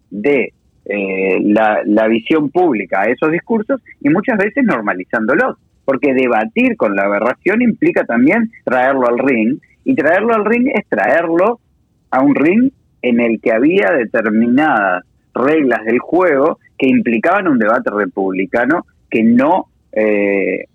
de 0.09 0.53
eh, 0.85 1.39
la, 1.43 2.07
visión 2.07 2.49
pública 2.49 3.01
a 3.01 3.05
esos 3.05 3.31
discursos 3.31 3.79
y 3.99 4.09
muchas 4.09 4.39
veces 4.39 4.63
normalizándolos, 4.63 5.57
porque 5.85 6.15
debatir 6.15 6.75
con 6.77 6.95
la 6.95 7.03
aberración 7.03 7.61
implica 7.61 8.05
también 8.05 8.49
traerlo 8.65 9.07
al 9.07 9.19
ring, 9.19 9.59
y 9.83 9.93
traerlo 9.93 10.33
al 10.33 10.45
ring 10.45 10.69
es 10.73 10.87
traerlo 10.89 11.59
a 12.09 12.23
un 12.23 12.33
ring 12.33 12.71
en 13.03 13.19
el 13.19 13.39
que 13.39 13.51
había 13.51 13.91
determinadas 13.91 15.03
reglas 15.35 15.85
del 15.85 15.99
juego 15.99 16.57
que 16.75 16.87
implicaban 16.87 17.47
un 17.47 17.59
debate 17.59 17.91
republicano 17.91 18.87
que 19.11 19.21
no 19.21 19.67
eh, 19.91 20.65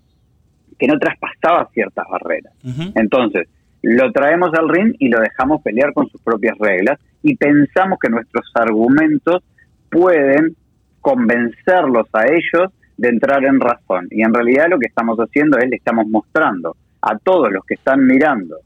que 0.79 0.87
no 0.87 0.99
traspasaba 0.99 1.69
ciertas 1.73 2.07
barreras. 2.09 2.53
Entonces, 2.95 3.49
lo 3.83 4.11
traemos 4.13 4.51
al 4.55 4.69
ring 4.69 4.95
y 4.99 5.09
lo 5.09 5.21
dejamos 5.21 5.63
pelear 5.63 5.93
con 5.93 6.09
sus 6.09 6.21
propias 6.21 6.57
reglas 6.59 6.99
y 7.23 7.37
pensamos 7.37 7.99
que 8.01 8.09
nuestros 8.09 8.51
argumentos 8.55 9.43
pueden 9.91 10.57
convencerlos 11.01 12.09
a 12.13 12.27
ellos 12.27 12.73
de 12.97 13.09
entrar 13.09 13.45
en 13.45 13.61
razón. 13.61 14.09
Y 14.11 14.23
en 14.23 14.35
realidad 14.35 14.67
lo 14.69 14.79
que 14.79 14.89
estamos 14.89 15.19
haciendo 15.19 15.59
es 15.59 15.69
le 15.69 15.77
estamos 15.77 16.07
mostrando 16.09 16.77
a 17.03 17.17
todos 17.19 17.53
los 17.53 17.65
que 17.65 17.75
están 17.75 18.05
mirando 18.07 18.57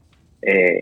eh, 0.41 0.81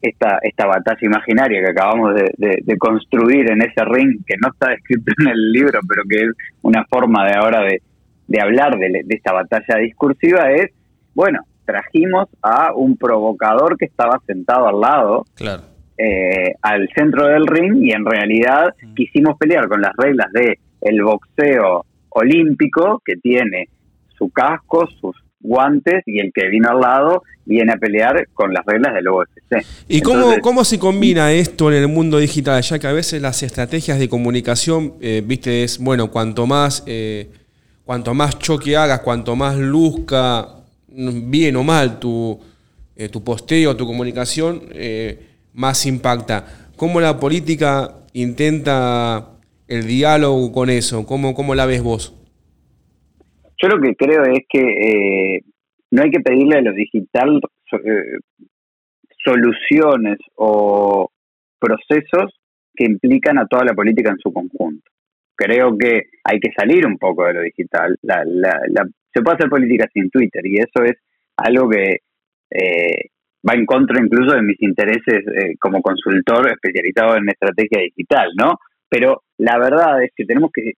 esta, 0.00 0.38
esta 0.42 0.66
batalla 0.66 1.00
imaginaria 1.02 1.60
que 1.60 1.70
acabamos 1.70 2.14
de, 2.14 2.62
de, 2.62 2.78
construir 2.78 3.50
en 3.50 3.62
ese 3.62 3.84
ring, 3.84 4.22
que 4.26 4.36
no 4.40 4.48
está 4.52 4.70
descrito 4.70 5.12
en 5.18 5.28
el 5.28 5.52
libro, 5.52 5.80
pero 5.88 6.02
que 6.08 6.16
es 6.16 6.30
una 6.62 6.84
forma 6.84 7.26
de 7.26 7.34
ahora 7.34 7.60
de, 7.62 7.80
de 8.26 8.40
hablar 8.40 8.78
de, 8.78 9.04
esta 9.08 9.32
batalla 9.32 9.78
discursiva 9.80 10.50
es, 10.52 10.70
bueno, 11.14 11.40
trajimos 11.64 12.28
a 12.42 12.72
un 12.74 12.96
provocador 12.96 13.76
que 13.78 13.86
estaba 13.86 14.20
sentado 14.26 14.68
al 14.68 14.80
lado, 14.80 15.24
eh, 15.96 16.54
al 16.62 16.88
centro 16.94 17.26
del 17.26 17.46
ring, 17.46 17.84
y 17.84 17.92
en 17.92 18.04
realidad 18.04 18.74
mm. 18.82 18.94
quisimos 18.94 19.36
pelear 19.38 19.68
con 19.68 19.80
las 19.80 19.92
reglas 19.96 20.32
de 20.32 20.58
el 20.80 21.02
boxeo 21.02 21.84
olímpico, 22.10 23.02
que 23.04 23.16
tiene 23.16 23.68
su 24.16 24.30
casco, 24.30 24.86
sus 25.00 25.16
guantes 25.40 26.02
y 26.06 26.18
el 26.20 26.32
que 26.32 26.48
vino 26.48 26.70
al 26.70 26.80
lado 26.80 27.22
viene 27.44 27.72
a 27.72 27.76
pelear 27.76 28.26
con 28.32 28.52
las 28.52 28.64
reglas 28.64 28.94
del 28.94 29.08
OFC. 29.08 29.66
¿Y 29.88 30.00
cómo, 30.00 30.40
cómo 30.40 30.64
se 30.64 30.78
combina 30.78 31.30
esto 31.32 31.70
en 31.70 31.82
el 31.82 31.88
mundo 31.88 32.18
digital? 32.18 32.62
Ya 32.62 32.78
que 32.78 32.86
a 32.86 32.92
veces 32.92 33.20
las 33.20 33.42
estrategias 33.42 33.98
de 33.98 34.08
comunicación, 34.08 34.94
eh, 35.00 35.22
viste, 35.24 35.62
es, 35.62 35.78
bueno, 35.78 36.10
cuanto 36.10 36.46
más, 36.46 36.82
eh, 36.86 37.28
cuanto 37.84 38.14
más 38.14 38.38
choque 38.38 38.76
hagas, 38.76 39.00
cuanto 39.00 39.36
más 39.36 39.56
luzca, 39.56 40.48
bien 40.88 41.56
o 41.56 41.62
mal, 41.62 41.98
tu, 41.98 42.40
eh, 42.96 43.08
tu 43.08 43.22
posteo, 43.22 43.76
tu 43.76 43.86
comunicación, 43.86 44.62
más 45.52 45.86
impacta. 45.86 46.44
¿Cómo 46.76 47.00
la 47.00 47.18
política 47.18 47.94
intenta 48.12 49.34
el 49.68 49.86
diálogo 49.86 50.52
con 50.52 50.70
eso? 50.70 51.06
¿Cómo, 51.06 51.34
cómo 51.34 51.54
la 51.54 51.66
ves 51.66 51.82
vos? 51.82 52.12
Yo 53.62 53.68
lo 53.68 53.80
que 53.80 53.94
creo 53.94 54.24
es 54.24 54.40
que 54.48 54.60
eh, 54.60 55.40
no 55.90 56.02
hay 56.02 56.10
que 56.10 56.20
pedirle 56.20 56.58
a 56.58 56.62
lo 56.62 56.72
digital 56.72 57.40
eh, 57.72 58.18
soluciones 59.24 60.18
o 60.34 61.08
procesos 61.58 62.34
que 62.74 62.84
implican 62.84 63.38
a 63.38 63.46
toda 63.46 63.64
la 63.64 63.74
política 63.74 64.10
en 64.10 64.18
su 64.18 64.32
conjunto. 64.32 64.90
Creo 65.36 65.76
que 65.76 66.02
hay 66.22 66.40
que 66.40 66.52
salir 66.56 66.86
un 66.86 66.98
poco 66.98 67.26
de 67.26 67.34
lo 67.34 67.40
digital. 67.42 67.98
se 68.02 69.22
puede 69.22 69.36
hacer 69.36 69.50
política 69.50 69.88
sin 69.92 70.10
Twitter 70.10 70.46
y 70.46 70.58
eso 70.58 70.84
es 70.84 70.96
algo 71.36 71.68
que 71.68 71.98
eh, 72.50 73.10
va 73.48 73.54
en 73.54 73.66
contra 73.66 74.00
incluso 74.00 74.34
de 74.34 74.42
mis 74.42 74.60
intereses 74.62 75.24
como 75.60 75.82
consultor 75.82 76.50
especializado 76.50 77.16
en 77.16 77.28
estrategia 77.28 77.82
digital, 77.82 78.30
¿no? 78.36 78.58
Pero 78.88 79.22
la 79.38 79.58
verdad 79.58 80.02
es 80.02 80.12
que 80.14 80.24
tenemos 80.24 80.50
que 80.52 80.74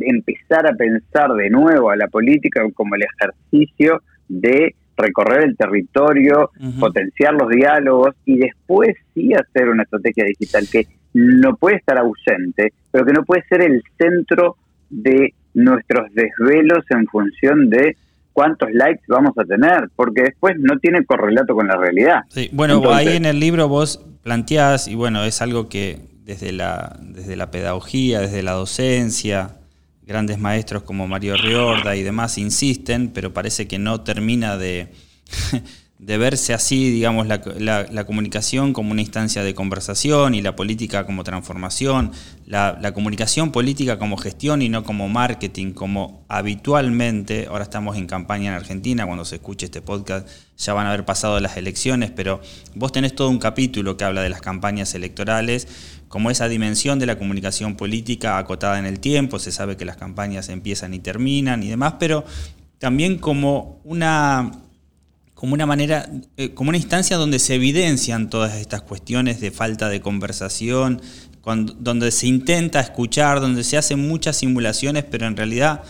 empezar 0.00 0.66
a 0.66 0.76
pensar 0.76 1.32
de 1.32 1.50
nuevo 1.50 1.90
a 1.90 1.96
la 1.96 2.08
política 2.08 2.62
como 2.74 2.94
el 2.94 3.02
ejercicio 3.02 4.02
de 4.28 4.74
recorrer 4.96 5.44
el 5.44 5.56
territorio, 5.56 6.50
potenciar 6.80 7.34
los 7.34 7.48
diálogos 7.48 8.14
y 8.24 8.38
después 8.38 8.96
sí 9.14 9.32
hacer 9.32 9.68
una 9.68 9.84
estrategia 9.84 10.24
digital 10.24 10.64
que 10.70 10.86
no 11.18 11.56
puede 11.56 11.76
estar 11.76 11.98
ausente, 11.98 12.72
pero 12.92 13.04
que 13.04 13.12
no 13.12 13.24
puede 13.24 13.42
ser 13.48 13.62
el 13.62 13.82
centro 13.98 14.56
de 14.88 15.34
nuestros 15.54 16.12
desvelos 16.14 16.84
en 16.90 17.06
función 17.06 17.68
de 17.68 17.96
cuántos 18.32 18.72
likes 18.72 19.02
vamos 19.08 19.32
a 19.36 19.44
tener, 19.44 19.90
porque 19.96 20.22
después 20.22 20.54
no 20.58 20.78
tiene 20.78 21.04
correlato 21.04 21.54
con 21.54 21.66
la 21.66 21.76
realidad. 21.76 22.22
Sí, 22.28 22.48
bueno, 22.52 22.80
ahí 22.92 23.16
en 23.16 23.24
el 23.24 23.40
libro 23.40 23.68
vos 23.68 24.04
planteás, 24.22 24.86
y 24.86 24.94
bueno, 24.94 25.24
es 25.24 25.42
algo 25.42 25.68
que 25.68 25.98
desde 26.24 26.52
la, 26.52 26.96
desde 27.02 27.34
la 27.34 27.50
pedagogía, 27.50 28.20
desde 28.20 28.44
la 28.44 28.52
docencia, 28.52 29.56
grandes 30.06 30.38
maestros 30.38 30.84
como 30.84 31.08
Mario 31.08 31.36
Riorda 31.36 31.96
y 31.96 32.04
demás 32.04 32.38
insisten, 32.38 33.10
pero 33.12 33.34
parece 33.34 33.66
que 33.66 33.80
no 33.80 34.02
termina 34.02 34.56
de, 34.56 34.92
de 35.98 36.16
verse 36.16 36.54
así, 36.54 36.90
digamos, 36.90 37.26
la, 37.26 38.04
comunicación 38.06 38.72
como 38.72 38.92
una 38.92 39.00
instancia 39.00 39.42
de 39.42 39.54
conversación 39.54 40.36
y 40.36 40.42
la 40.42 40.54
política 40.54 41.04
como 41.04 41.24
transformación, 41.24 42.12
la, 42.46 42.92
comunicación 42.94 43.50
política 43.50 43.98
como 43.98 44.16
gestión 44.16 44.62
y 44.62 44.68
no 44.68 44.84
como 44.84 45.08
marketing, 45.08 45.72
como 45.72 46.24
habitualmente, 46.28 47.46
ahora 47.50 47.64
estamos 47.64 47.96
en 47.96 48.06
campaña 48.06 48.50
en 48.50 48.54
Argentina, 48.54 49.06
cuando 49.06 49.24
se 49.24 49.36
escuche 49.36 49.66
este 49.66 49.82
podcast 49.82 50.28
ya 50.56 50.72
van 50.72 50.86
a 50.86 50.90
haber 50.90 51.04
pasado 51.04 51.40
las 51.40 51.56
elecciones, 51.56 52.12
pero 52.12 52.40
vos 52.76 52.92
tenés 52.92 53.14
todo 53.14 53.28
un 53.28 53.38
capítulo 53.38 53.96
que 53.96 54.04
habla 54.04 54.22
de 54.22 54.28
las 54.28 54.40
campañas 54.40 54.94
electorales 54.94 55.66
como 56.08 56.30
esa 56.30 56.48
dimensión 56.48 56.98
de 56.98 57.06
la 57.06 57.18
comunicación 57.18 57.76
política 57.76 58.38
acotada 58.38 58.78
en 58.78 58.86
el 58.86 59.00
tiempo, 59.00 59.38
se 59.38 59.52
sabe 59.52 59.76
que 59.76 59.84
las 59.84 59.96
campañas 59.96 60.48
empiezan 60.48 60.94
y 60.94 61.00
terminan 61.00 61.62
y 61.62 61.68
demás, 61.68 61.94
pero 61.98 62.24
también 62.78 63.18
como 63.18 63.80
una, 63.84 64.52
como 65.38 65.54
una 65.54 65.66
manera, 65.66 66.10
eh, 66.36 66.52
como 66.52 66.70
una 66.70 66.78
instancia 66.78 67.16
donde 67.16 67.38
se 67.38 67.54
evidencian 67.54 68.28
todas 68.28 68.56
estas 68.56 68.82
cuestiones 68.82 69.40
de 69.40 69.52
falta 69.52 69.88
de 69.88 70.00
conversación, 70.00 71.00
donde 71.78 72.10
se 72.10 72.26
intenta 72.26 72.80
escuchar, 72.80 73.40
donde 73.40 73.62
se 73.62 73.76
hacen 73.76 74.00
muchas 74.08 74.38
simulaciones, 74.38 75.04
pero 75.04 75.28
en 75.28 75.36
realidad 75.36 75.84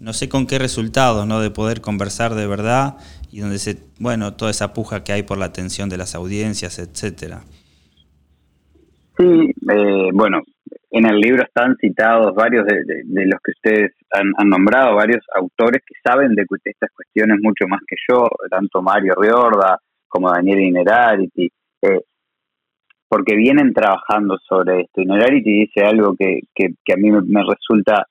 no 0.00 0.14
sé 0.14 0.30
con 0.30 0.46
qué 0.46 0.58
resultados, 0.58 1.26
¿no? 1.26 1.40
De 1.40 1.50
poder 1.50 1.82
conversar 1.82 2.34
de 2.34 2.46
verdad 2.46 2.96
y 3.30 3.40
donde 3.40 3.58
se, 3.58 3.76
bueno, 3.98 4.32
toda 4.32 4.50
esa 4.50 4.72
puja 4.72 5.04
que 5.04 5.12
hay 5.12 5.22
por 5.22 5.36
la 5.36 5.44
atención 5.44 5.90
de 5.90 5.98
las 5.98 6.14
audiencias, 6.14 6.78
etcétera. 6.78 7.44
Sí, 9.18 9.26
eh, 9.70 10.08
bueno, 10.14 10.40
en 10.96 11.06
el 11.06 11.18
libro 11.18 11.42
están 11.42 11.76
citados 11.76 12.32
varios 12.36 12.64
de, 12.66 13.26
los 13.26 13.40
que 13.42 13.50
ustedes 13.50 13.92
han, 14.12 14.48
nombrado, 14.48 14.94
varios 14.94 15.24
autores 15.34 15.82
que 15.84 15.94
saben 16.04 16.36
de 16.36 16.46
estas 16.64 16.90
cuestiones 16.92 17.38
mucho 17.42 17.66
más 17.66 17.80
que 17.84 17.96
yo, 18.08 18.28
tanto 18.48 18.80
Mario 18.80 19.14
Riorda 19.16 19.80
como 20.06 20.30
Daniel 20.30 20.60
Inerarity, 20.60 21.50
eh, 21.82 22.00
porque 23.08 23.34
vienen 23.34 23.74
trabajando 23.74 24.38
sobre 24.38 24.82
esto. 24.82 25.00
Inerarity 25.00 25.66
dice 25.66 25.84
algo 25.84 26.14
que, 26.16 26.42
que, 26.54 26.92
a 26.92 26.96
mí 26.96 27.10
me, 27.10 27.42
resulta 27.42 28.06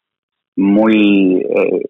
muy, 0.58 1.38
eh, 1.38 1.86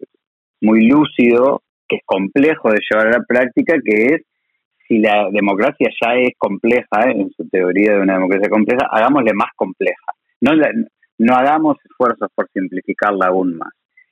muy 0.62 0.86
lúcido, 0.86 1.64
que 1.88 1.96
es 1.96 2.02
complejo 2.06 2.70
de 2.70 2.82
llevar 2.88 3.08
a 3.08 3.18
la 3.18 3.26
práctica, 3.28 3.78
que 3.84 4.06
es 4.14 4.22
si 4.88 5.00
la 5.00 5.28
democracia 5.32 5.90
ya 6.00 6.14
es 6.18 6.34
compleja, 6.38 7.10
en 7.10 7.32
su 7.32 7.50
teoría 7.50 7.94
de 7.94 8.02
una 8.02 8.14
democracia 8.14 8.50
compleja, 8.50 8.86
hagámosle 8.92 9.34
más 9.34 9.50
compleja. 9.56 10.14
No, 10.44 10.52
no 11.20 11.36
hagamos 11.36 11.78
esfuerzos 11.90 12.30
por 12.36 12.50
simplificarla 12.54 13.28
aún 13.28 13.58
más. 13.58 13.72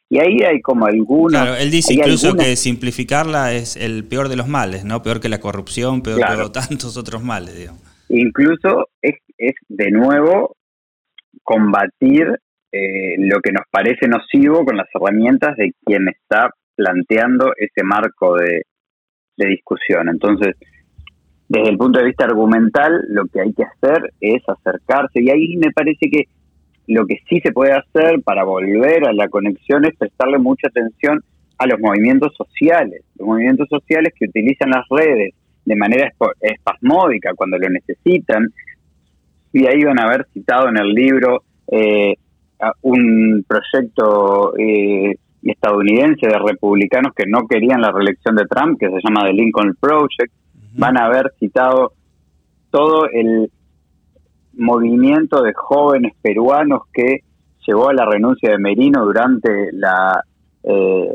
Y 0.10 0.20
ahí 0.20 0.40
hay 0.46 0.62
como 0.62 0.86
alguna... 0.86 1.44
Claro, 1.44 1.56
él 1.56 1.72
dice 1.72 1.94
incluso 1.94 2.36
que 2.36 2.56
simplificarla 2.56 3.54
es 3.54 3.76
el 3.78 4.04
peor 4.06 4.28
de 4.30 4.36
los 4.36 4.48
males, 4.48 4.84
¿no? 4.84 5.02
Peor 5.02 5.20
que 5.20 5.30
la 5.30 5.40
corrupción, 5.40 6.02
peor 6.02 6.20
que 6.20 6.50
tantos 6.52 6.98
otros 6.98 7.24
males, 7.24 7.58
digo. 7.58 7.74
Incluso 8.10 8.90
es, 9.02 9.16
es 9.38 9.54
de 9.70 9.92
nuevo 9.92 10.56
combatir 11.44 12.28
eh, 12.74 13.16
lo 13.20 13.40
que 13.42 13.52
nos 13.52 13.64
parece 13.70 14.08
nocivo 14.08 14.66
con 14.66 14.76
las 14.78 14.88
herramientas 14.94 15.56
de 15.58 15.74
quien 15.86 16.08
está 16.10 16.50
planteando 16.76 17.54
ese 17.58 17.84
marco 17.84 18.36
de, 18.36 18.64
de 19.38 19.48
discusión. 19.48 20.10
Entonces, 20.10 20.56
desde 21.52 21.70
el 21.70 21.78
punto 21.78 22.00
de 22.00 22.06
vista 22.06 22.24
argumental, 22.24 23.04
lo 23.10 23.26
que 23.26 23.42
hay 23.42 23.52
que 23.52 23.64
hacer 23.64 24.14
es 24.22 24.42
acercarse 24.48 25.22
y 25.22 25.30
ahí 25.30 25.58
me 25.58 25.70
parece 25.72 26.10
que 26.10 26.24
lo 26.88 27.06
que 27.06 27.18
sí 27.28 27.42
se 27.42 27.52
puede 27.52 27.74
hacer 27.74 28.22
para 28.24 28.46
volver 28.46 29.06
a 29.06 29.12
la 29.12 29.28
conexión 29.28 29.84
es 29.84 29.94
prestarle 29.98 30.38
mucha 30.38 30.70
atención 30.70 31.22
a 31.58 31.68
los 31.68 31.78
movimientos 31.82 32.34
sociales, 32.38 33.04
los 33.20 33.28
movimientos 33.28 33.68
sociales 33.68 34.14
que 34.18 34.28
utilizan 34.28 34.70
las 34.70 34.86
redes 34.90 35.34
de 35.66 35.76
manera 35.76 36.10
espasmódica 36.40 37.34
cuando 37.36 37.58
lo 37.58 37.70
necesitan. 37.70 38.48
Y 39.52 39.68
ahí 39.68 39.84
van 39.84 40.00
a 40.00 40.04
haber 40.04 40.28
citado 40.34 40.70
en 40.70 40.78
el 40.78 40.88
libro 40.94 41.44
eh, 41.70 42.16
un 42.84 43.46
proyecto 43.46 44.54
eh, 44.58 45.16
estadounidense 45.44 46.28
de 46.28 46.40
republicanos 46.40 47.14
que 47.14 47.26
no 47.28 47.46
querían 47.46 47.82
la 47.82 47.92
reelección 47.92 48.38
de 48.38 48.46
Trump, 48.46 48.80
que 48.80 48.88
se 48.88 49.02
llama 49.04 49.26
The 49.26 49.34
Lincoln 49.34 49.76
Project, 49.82 50.32
van 50.74 50.98
a 50.98 51.06
haber 51.06 51.34
citado 51.40 51.94
todo 52.70 53.06
el 53.12 53.52
movimiento 54.54 55.42
de 55.42 55.54
jóvenes 55.54 56.14
peruanos 56.22 56.82
que 56.94 57.24
llevó 57.66 57.90
a 57.90 57.94
la 57.94 58.06
renuncia 58.06 58.52
de 58.52 58.58
Merino 58.58 59.06
durante 59.06 59.72
la 59.74 60.24
eh, 60.64 61.14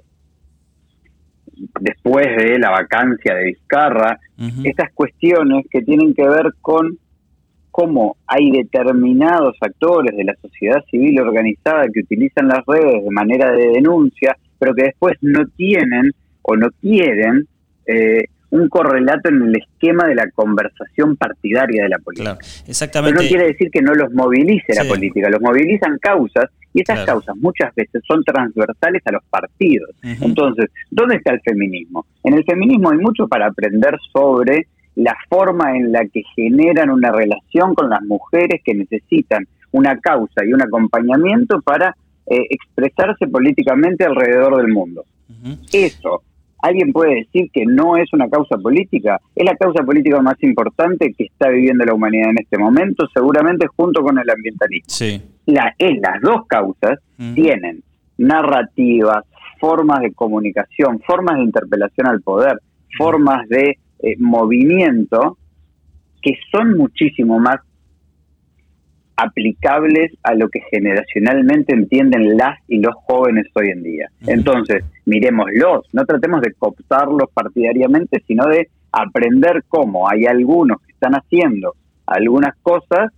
después 1.81 2.27
de 2.37 2.59
la 2.59 2.71
vacancia 2.71 3.35
de 3.35 3.45
Vizcarra, 3.45 4.19
estas 4.65 4.93
cuestiones 4.93 5.65
que 5.71 5.81
tienen 5.83 6.15
que 6.15 6.29
ver 6.29 6.53
con 6.61 6.99
cómo 7.71 8.17
hay 8.27 8.51
determinados 8.51 9.57
actores 9.61 10.17
de 10.17 10.25
la 10.25 10.35
sociedad 10.41 10.83
civil 10.91 11.21
organizada 11.21 11.87
que 11.93 12.01
utilizan 12.01 12.49
las 12.49 12.65
redes 12.67 13.05
de 13.05 13.11
manera 13.11 13.53
de 13.53 13.69
denuncia, 13.69 14.37
pero 14.59 14.75
que 14.75 14.85
después 14.85 15.17
no 15.23 15.47
tienen 15.57 16.11
o 16.43 16.57
no 16.57 16.69
quieren 16.81 17.47
eh, 17.87 18.25
un 18.57 18.69
correlato 18.69 19.29
en 19.29 19.43
el 19.43 19.57
esquema 19.57 20.07
de 20.07 20.15
la 20.15 20.31
conversación 20.31 21.17
partidaria 21.17 21.85
de 21.85 21.89
la 21.89 21.99
política. 21.99 22.39
exactamente. 22.67 23.15
Pero 23.15 23.23
no 23.23 23.29
quiere 23.29 23.53
decir 23.53 23.71
que 23.71 23.83
no 23.83 23.95
los 23.95 24.13
movilice 24.13 24.75
la 24.75 24.85
política, 24.85 25.29
los 25.29 25.41
movilizan 25.41 25.99
causas 25.99 26.51
y 26.73 26.83
esas 26.83 27.05
causas 27.07 27.35
muchas 27.37 27.75
veces 27.75 28.03
son 28.07 28.23
transversales 28.23 29.03
a 29.07 29.13
los 29.13 29.23
partidos. 29.31 29.91
Entonces, 30.03 30.71
¿dónde 30.91 31.17
está 31.17 31.33
el 31.33 31.41
feminismo? 31.41 32.07
En 32.23 32.35
el 32.35 32.45
feminismo 32.45 32.91
hay 32.91 32.99
mucho 32.99 33.27
para 33.29 33.47
aprender 33.47 33.97
sobre 34.13 34.67
la 34.95 35.17
forma 35.29 35.77
en 35.77 35.93
la 35.93 36.07
que 36.07 36.23
generan 36.35 36.91
una 36.91 37.13
relación 37.13 37.75
con 37.75 37.91
las 37.91 38.03
mujeres 38.03 38.63
que 38.65 38.75
necesitan 38.75 39.47
una 39.73 39.99
causa 39.99 40.45
y 40.45 40.53
un 40.53 40.63
acompañamiento 40.63 41.61
para 41.61 41.95
eh, 42.27 42.47
expresarse 42.51 43.27
políticamente 43.27 44.05
alrededor 44.05 44.57
del 44.57 44.69
mundo. 44.69 45.05
Eso, 45.73 46.23
¿alguien 46.63 46.93
puede 46.93 47.17
decir 47.17 47.51
que 47.53 47.65
no 47.67 47.97
es 47.97 48.13
una 48.13 48.29
causa 48.29 48.57
política? 48.59 49.21
Es 49.35 49.45
la 49.45 49.57
causa 49.57 49.85
política 49.85 50.21
más 50.21 50.43
importante 50.43 51.13
que 51.17 51.25
está 51.25 51.49
viviendo 51.49 51.85
la 51.85 51.95
humanidad 51.95 52.31
en 52.31 52.39
este 52.39 52.59
momento, 52.59 53.07
seguramente 53.13 53.67
junto 53.77 54.03
con 54.03 54.19
el 54.19 54.29
ambientalismo. 54.29 54.87
Sí. 54.89 55.23
La, 55.47 55.75
las 55.79 56.21
dos 56.23 56.47
causas 56.47 56.99
tienen 57.35 57.83
narrativas, 58.19 59.25
formas 59.61 60.01
de 60.01 60.13
comunicación, 60.13 61.01
formas 61.07 61.37
de 61.37 61.45
interpelación 61.45 62.07
al 62.07 62.21
poder, 62.21 62.61
formas 62.99 63.49
de 63.49 63.79
eh, 64.01 64.17
movimiento 64.19 65.39
que 66.23 66.35
son 66.51 66.77
muchísimo 66.77 67.39
más 67.39 67.61
aplicables 69.17 70.13
a 70.23 70.35
lo 70.35 70.49
que 70.49 70.61
generacionalmente 70.71 71.75
entienden 71.75 72.37
las 72.37 72.59
y 72.69 72.79
los 72.79 72.95
jóvenes 73.07 73.47
hoy 73.55 73.71
en 73.71 73.83
día. 73.83 74.11
Entonces, 74.27 74.85
miremoslos, 75.07 75.87
no 75.93 76.05
tratemos 76.05 76.43
de 76.43 76.53
cooptarlos 76.53 77.31
partidariamente, 77.33 78.23
sino 78.27 78.47
de 78.47 78.69
aprender 78.93 79.65
cómo 79.69 80.09
hay 80.09 80.27
algunos 80.27 80.81
que 80.83 80.93
están 80.93 81.15
haciendo 81.15 81.75
algunas 82.07 82.55
cosas 82.63 83.11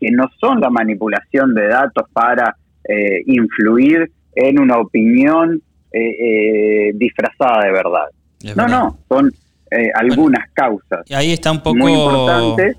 que 0.00 0.10
no 0.10 0.28
son 0.38 0.60
la 0.60 0.68
manipulación 0.68 1.54
de 1.54 1.68
datos 1.68 2.04
para 2.12 2.56
eh, 2.84 3.22
influir 3.26 4.10
en 4.34 4.60
una 4.60 4.78
opinión 4.78 5.62
eh, 5.92 6.00
eh, 6.00 6.92
disfrazada 6.94 7.64
de 7.64 7.72
verdad. 7.72 8.06
no, 8.56 8.68
no, 8.68 8.98
son 9.08 9.32
algunas 9.94 10.48
causas. 10.52 11.00
Y 11.06 11.14
ahí 11.14 11.32
está 11.32 11.50
un 11.50 11.62
poco... 11.62 11.76
Muy 11.76 11.92
importantes 11.92 12.76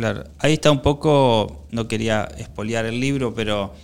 Claro, 0.00 0.24
ahí 0.38 0.54
está 0.54 0.70
un 0.70 0.80
poco, 0.80 1.66
no 1.72 1.86
quería 1.86 2.24
espolear 2.38 2.86
el 2.86 3.00
libro, 3.00 3.34
pero 3.34 3.74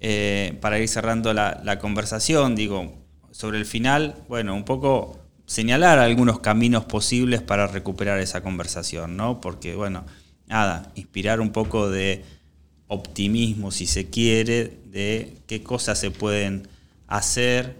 eh, 0.00 0.58
para 0.60 0.80
ir 0.80 0.88
cerrando 0.88 1.32
la, 1.32 1.78
conversación, 1.80 2.56
digo, 2.56 2.98
sobre 3.30 3.58
el 3.58 3.66
final, 3.66 4.16
bueno, 4.28 4.56
un 4.56 4.64
poco 4.64 5.20
señalar 5.46 6.00
algunos 6.00 6.40
caminos 6.40 6.86
posibles 6.86 7.40
para 7.40 7.68
recuperar 7.68 8.18
esa 8.18 8.42
conversación, 8.42 9.16
¿no? 9.16 9.40
Porque, 9.40 9.76
bueno, 9.76 10.04
nada, 10.48 10.90
inspirar 10.96 11.40
un 11.40 11.52
poco 11.52 11.88
de 11.88 12.24
optimismo, 12.88 13.70
si 13.70 13.86
se 13.86 14.10
quiere, 14.10 14.76
de 14.86 15.36
qué 15.46 15.62
cosas 15.62 16.00
se 16.00 16.10
pueden 16.10 16.66
hacer 17.06 17.76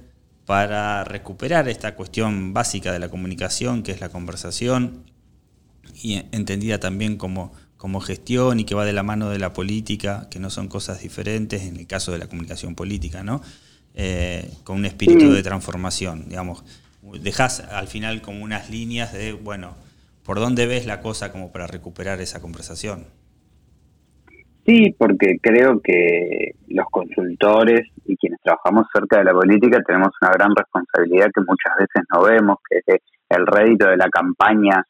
para 0.47 1.03
recuperar 1.03 1.69
esta 1.69 1.97
cuestión 1.97 2.55
básica 2.55 2.93
de 2.93 3.01
la 3.01 3.09
comunicación, 3.09 3.83
que 3.83 3.91
es 3.91 4.01
la 4.01 4.11
conversación, 4.11 5.03
y 5.93 6.23
entendida 6.31 6.79
también 6.79 7.17
como 7.17 7.53
como 7.81 8.01
gestión 8.01 8.61
y 8.61 8.65
que 8.65 8.75
va 8.75 8.85
de 8.85 8.93
la 8.93 9.03
mano 9.03 9.31
de 9.31 9.39
la 9.39 9.55
política, 9.55 10.29
que 10.31 10.39
no 10.39 10.51
son 10.51 10.69
cosas 10.69 11.01
diferentes 11.01 11.65
en 11.65 11.79
el 11.79 11.87
caso 11.87 12.13
de 12.13 12.19
la 12.19 12.27
comunicación 12.27 12.75
política, 12.75 13.23
¿no? 13.23 13.41
Eh, 13.95 14.51
con 14.65 14.77
un 14.77 14.85
espíritu 14.85 15.33
de 15.33 15.43
transformación, 15.43 16.29
digamos. 16.29 16.63
Dejas 17.23 17.61
al 17.73 17.87
final 17.87 18.21
como 18.21 18.45
unas 18.45 18.69
líneas 18.69 19.15
de, 19.15 19.33
bueno, 19.33 19.77
¿por 20.27 20.41
dónde 20.41 20.67
ves 20.67 20.85
la 20.85 21.01
cosa 21.01 21.33
como 21.33 21.53
para 21.53 21.67
recuperar 21.67 22.21
esa 22.21 22.43
conversación? 22.43 23.07
Sí, 24.67 24.95
porque 24.99 25.39
creo 25.41 25.81
que 25.81 26.57
los 26.69 26.85
consultores 26.91 27.89
y 28.05 28.15
quienes 28.19 28.41
trabajamos 28.43 28.89
cerca 28.93 29.21
de 29.21 29.25
la 29.25 29.33
política 29.33 29.83
tenemos 29.87 30.11
una 30.21 30.33
gran 30.33 30.55
responsabilidad 30.55 31.31
que 31.35 31.41
muchas 31.41 31.73
veces 31.79 32.07
no 32.13 32.25
vemos, 32.25 32.59
que 32.69 32.83
es 32.85 33.01
el 33.31 33.47
rédito 33.47 33.89
de 33.89 33.97
la 33.97 34.11
campaña 34.11 34.85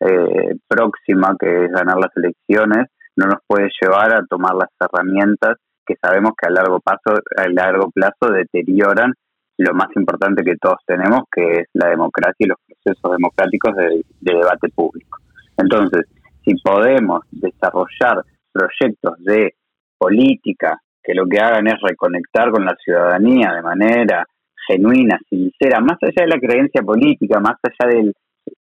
eh, 0.00 0.54
próxima, 0.68 1.34
que 1.38 1.64
es 1.64 1.70
ganar 1.70 1.96
las 1.98 2.14
elecciones, 2.16 2.88
no 3.16 3.26
nos 3.26 3.38
puede 3.46 3.70
llevar 3.80 4.14
a 4.14 4.24
tomar 4.26 4.54
las 4.54 4.68
herramientas 4.78 5.56
que 5.86 5.94
sabemos 6.02 6.32
que 6.36 6.48
a 6.48 6.50
largo, 6.50 6.80
paso, 6.80 7.18
a 7.36 7.48
largo 7.48 7.90
plazo 7.90 8.32
deterioran 8.32 9.14
lo 9.58 9.72
más 9.74 9.88
importante 9.96 10.44
que 10.44 10.56
todos 10.56 10.78
tenemos, 10.86 11.22
que 11.32 11.60
es 11.60 11.68
la 11.72 11.88
democracia 11.88 12.34
y 12.38 12.46
los 12.46 12.58
procesos 12.66 13.12
democráticos 13.12 13.74
de, 13.76 14.04
debate 14.20 14.68
público. 14.68 15.18
Entonces, 15.56 16.06
si 16.44 16.54
podemos 16.56 17.20
desarrollar 17.30 18.22
proyectos 18.52 19.14
de 19.24 19.54
política 19.96 20.78
que 21.02 21.14
lo 21.14 21.26
que 21.26 21.38
hagan 21.38 21.66
es 21.68 21.80
reconectar 21.80 22.50
con 22.50 22.64
la 22.64 22.74
ciudadanía 22.76 23.52
de 23.52 23.62
manera 23.62 24.26
genuina, 24.66 25.18
sincera, 25.30 25.80
más 25.80 25.96
allá 26.02 26.24
de 26.24 26.26
la 26.26 26.40
creencia 26.40 26.82
política, 26.82 27.40
más 27.40 27.56
allá 27.62 27.90
del 27.94 28.12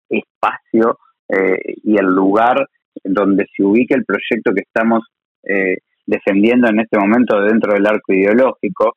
espacio 0.08 0.98
eh, 1.28 1.58
y 1.82 1.96
el 1.96 2.06
lugar 2.06 2.66
donde 3.02 3.46
se 3.54 3.62
ubique 3.62 3.94
el 3.94 4.04
proyecto 4.04 4.52
que 4.54 4.62
estamos 4.62 5.02
eh, 5.42 5.78
defendiendo 6.06 6.68
en 6.68 6.80
este 6.80 6.98
momento 6.98 7.40
dentro 7.40 7.72
del 7.72 7.86
arco 7.86 8.12
ideológico, 8.12 8.96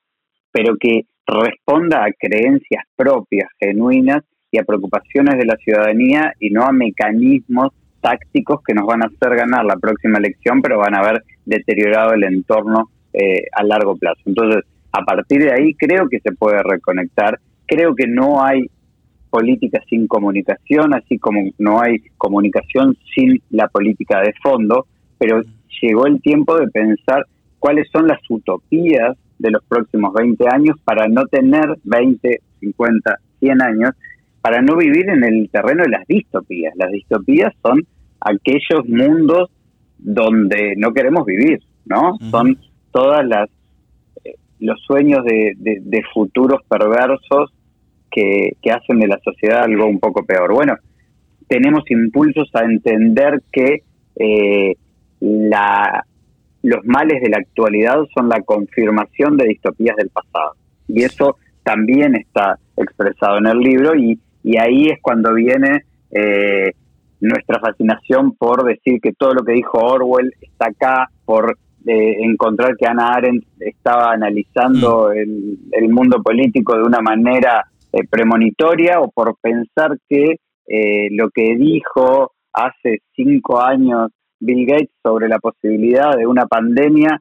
pero 0.52 0.76
que 0.80 1.02
responda 1.26 2.04
a 2.06 2.12
creencias 2.18 2.84
propias, 2.96 3.50
genuinas 3.60 4.24
y 4.52 4.60
a 4.60 4.64
preocupaciones 4.64 5.38
de 5.38 5.46
la 5.46 5.58
ciudadanía 5.58 6.34
y 6.40 6.50
no 6.52 6.64
a 6.64 6.72
mecanismos 6.72 7.72
tácticos 8.02 8.62
que 8.66 8.74
nos 8.74 8.86
van 8.86 9.04
a 9.04 9.08
hacer 9.08 9.36
ganar 9.36 9.66
la 9.66 9.76
próxima 9.76 10.20
elección, 10.20 10.62
pero 10.62 10.78
van 10.78 10.96
a 10.96 11.00
haber 11.00 11.24
deteriorado 11.46 12.14
el 12.14 12.24
entorno 12.24 12.90
eh, 13.14 13.44
a 13.54 13.64
largo 13.64 13.98
plazo. 13.98 14.22
Entonces, 14.26 14.64
a 14.92 15.04
partir 15.04 15.44
de 15.44 15.52
ahí 15.52 15.74
creo 15.74 16.08
que 16.08 16.20
se 16.20 16.32
puede 16.34 16.62
reconectar, 16.64 17.40
creo 17.66 17.96
que 17.96 18.08
no 18.08 18.44
hay 18.44 18.70
política 19.30 19.82
sin 19.90 20.08
comunicación, 20.08 20.94
así 20.94 21.18
como 21.18 21.42
no 21.58 21.82
hay 21.82 22.00
comunicación 22.18 22.98
sin 23.14 23.42
la 23.50 23.68
política 23.68 24.22
de 24.22 24.34
fondo, 24.42 24.86
pero 25.18 25.42
llegó 25.82 26.06
el 26.08 26.22
tiempo 26.22 26.58
de 26.58 26.68
pensar 26.68 27.26
cuáles 27.60 27.88
son 27.92 28.08
las 28.08 28.20
utopías 28.30 29.18
de 29.40 29.52
los 29.52 29.64
próximos 29.66 30.14
20 30.14 30.46
años 30.52 30.78
para 30.84 31.08
no 31.08 31.26
tener 31.26 31.78
20, 31.84 32.42
50, 32.60 33.16
100 33.40 33.62
años, 33.62 33.92
para 34.42 34.62
no 34.62 34.76
vivir 34.78 35.10
en 35.10 35.24
el 35.24 35.50
terreno 35.50 35.84
de 35.84 35.90
las 35.90 36.08
distopías. 36.08 36.74
Las 36.76 36.92
distopías 36.92 37.54
son 37.62 37.86
aquellos 38.20 38.88
mundos 38.88 39.50
donde 39.98 40.76
no 40.78 40.94
queremos 40.94 41.26
vivir, 41.26 41.62
¿no? 41.86 42.18
Son 42.32 42.58
todas 42.92 43.26
las 43.26 43.50
eh, 44.24 44.36
los 44.60 44.80
sueños 44.82 45.24
de, 45.26 45.54
de 45.58 46.04
futuros 46.14 46.62
perversos 46.68 47.52
que, 48.12 48.56
hacen 48.72 49.00
de 49.00 49.08
la 49.08 49.20
sociedad 49.24 49.64
algo 49.64 49.86
un 49.86 50.00
poco 50.00 50.26
peor. 50.26 50.54
Bueno, 50.54 50.76
tenemos 51.48 51.90
impulsos 51.90 52.50
a 52.54 52.64
entender 52.64 53.42
que 53.52 53.84
eh, 54.16 54.76
la, 55.20 56.06
los 56.64 56.86
males 56.86 57.22
de 57.22 57.30
la 57.30 57.38
actualidad 57.38 57.98
son 58.14 58.30
la 58.30 58.42
confirmación 58.42 59.38
de 59.38 59.48
distopías 59.48 59.96
del 59.96 60.10
pasado. 60.10 60.54
Y 60.88 61.04
eso 61.04 61.38
también 61.64 62.16
está 62.16 62.58
expresado 62.76 63.38
en 63.38 63.48
el 63.48 63.60
libro 63.60 63.96
y, 63.96 64.20
y 64.44 64.58
ahí 64.58 64.88
es 64.88 65.00
cuando 65.02 65.34
viene 65.34 65.84
eh, 66.12 66.72
nuestra 67.20 67.60
fascinación 67.60 68.36
por 68.36 68.64
decir 68.64 69.00
que 69.02 69.14
todo 69.14 69.34
lo 69.34 69.44
que 69.44 69.54
dijo 69.54 69.78
Orwell 69.80 70.32
está 70.42 70.68
acá, 70.68 71.10
por 71.26 71.58
eh, 71.86 72.18
encontrar 72.20 72.76
que 72.78 72.86
Ana 72.86 73.14
Arendt 73.14 73.46
estaba 73.60 74.12
analizando 74.12 75.10
mm. 75.10 75.18
el, 75.18 75.58
el, 75.72 75.90
mundo 75.90 76.22
político 76.22 76.76
de 76.76 76.84
una 76.84 77.02
manera 77.02 77.66
eh, 77.94 78.08
premonitoria 78.10 79.00
o 79.00 79.10
por 79.10 79.36
pensar 79.42 79.98
que 80.08 80.38
eh, 80.68 81.08
lo 81.12 81.30
que 81.30 81.56
dijo 81.56 82.34
hace 82.54 83.02
cinco 83.16 83.62
años 83.62 84.12
Bill 84.40 84.66
Gates 84.66 84.92
sobre 85.04 85.28
la 85.28 85.40
posibilidad 85.40 86.16
de 86.16 86.28
una 86.28 86.46
pandemia 86.46 87.20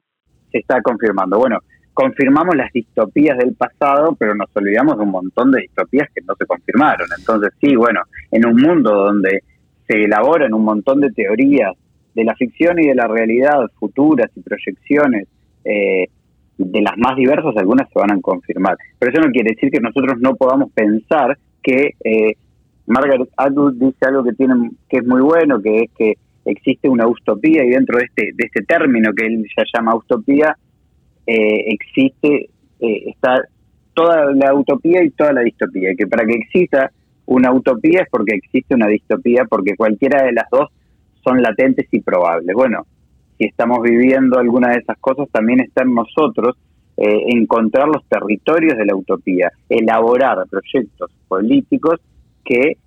se 0.51 0.59
está 0.59 0.81
confirmando. 0.81 1.39
Bueno, 1.39 1.59
confirmamos 1.93 2.55
las 2.55 2.71
distopías 2.71 3.37
del 3.37 3.55
pasado, 3.55 4.15
pero 4.19 4.35
nos 4.35 4.49
olvidamos 4.53 4.97
de 4.97 5.03
un 5.03 5.11
montón 5.11 5.51
de 5.51 5.61
distopías 5.61 6.07
que 6.13 6.21
no 6.27 6.35
se 6.37 6.45
confirmaron. 6.45 7.07
Entonces, 7.17 7.51
sí, 7.59 7.75
bueno, 7.75 8.01
en 8.31 8.45
un 8.45 8.55
mundo 8.55 8.93
donde 8.93 9.43
se 9.87 10.03
elaboran 10.03 10.53
un 10.53 10.63
montón 10.63 10.99
de 11.01 11.11
teorías 11.11 11.73
de 12.13 12.23
la 12.23 12.35
ficción 12.35 12.79
y 12.79 12.87
de 12.87 12.95
la 12.95 13.07
realidad 13.07 13.67
futuras 13.79 14.29
y 14.35 14.41
proyecciones 14.41 15.27
eh, 15.63 16.07
de 16.77 16.83
las 16.83 16.97
más 16.97 17.15
diversas, 17.15 17.55
algunas 17.57 17.89
se 17.89 17.99
van 17.99 18.11
a 18.11 18.21
confirmar. 18.21 18.77
Pero 18.99 19.11
eso 19.11 19.21
no 19.21 19.31
quiere 19.31 19.51
decir 19.51 19.71
que 19.71 19.79
nosotros 19.79 20.19
no 20.19 20.35
podamos 20.35 20.71
pensar 20.71 21.37
que 21.63 21.95
eh, 22.03 22.33
Margaret 22.85 23.29
Atwood 23.35 23.73
dice 23.73 24.05
algo 24.05 24.23
que 24.23 24.33
tiene 24.33 24.71
que 24.89 24.97
es 24.97 25.05
muy 25.05 25.21
bueno, 25.21 25.61
que 25.61 25.83
es 25.83 25.91
que 25.97 26.13
existe 26.45 26.87
una 26.87 27.07
utopía 27.07 27.63
y 27.65 27.69
dentro 27.69 27.97
de 27.97 28.05
este 28.05 28.31
de 28.33 28.45
este 28.45 28.63
término 28.63 29.11
que 29.13 29.25
él 29.25 29.43
ya 29.55 29.63
llama 29.73 29.95
utopía 29.95 30.55
eh, 31.25 31.65
existe 31.67 32.49
eh, 32.79 33.09
está 33.09 33.41
toda 33.93 34.31
la 34.33 34.53
utopía 34.53 35.03
y 35.03 35.09
toda 35.09 35.33
la 35.33 35.41
distopía, 35.41 35.95
que 35.97 36.07
para 36.07 36.25
que 36.25 36.33
exista 36.33 36.91
una 37.25 37.51
utopía 37.51 38.01
es 38.03 38.09
porque 38.09 38.35
existe 38.35 38.75
una 38.75 38.87
distopía, 38.87 39.45
porque 39.49 39.75
cualquiera 39.75 40.23
de 40.23 40.33
las 40.33 40.45
dos 40.51 40.69
son 41.23 41.41
latentes 41.41 41.87
y 41.91 41.99
probables. 41.99 42.55
Bueno, 42.55 42.85
si 43.37 43.45
estamos 43.45 43.81
viviendo 43.81 44.39
alguna 44.39 44.69
de 44.69 44.79
esas 44.79 44.97
cosas, 44.99 45.27
también 45.31 45.59
está 45.61 45.83
en 45.83 45.95
nosotros 45.95 46.55
eh, 46.97 47.23
encontrar 47.27 47.87
los 47.87 48.03
territorios 48.05 48.77
de 48.77 48.85
la 48.85 48.95
utopía, 48.95 49.51
elaborar 49.69 50.47
proyectos 50.49 51.11
políticos 51.27 51.99
que 52.43 52.77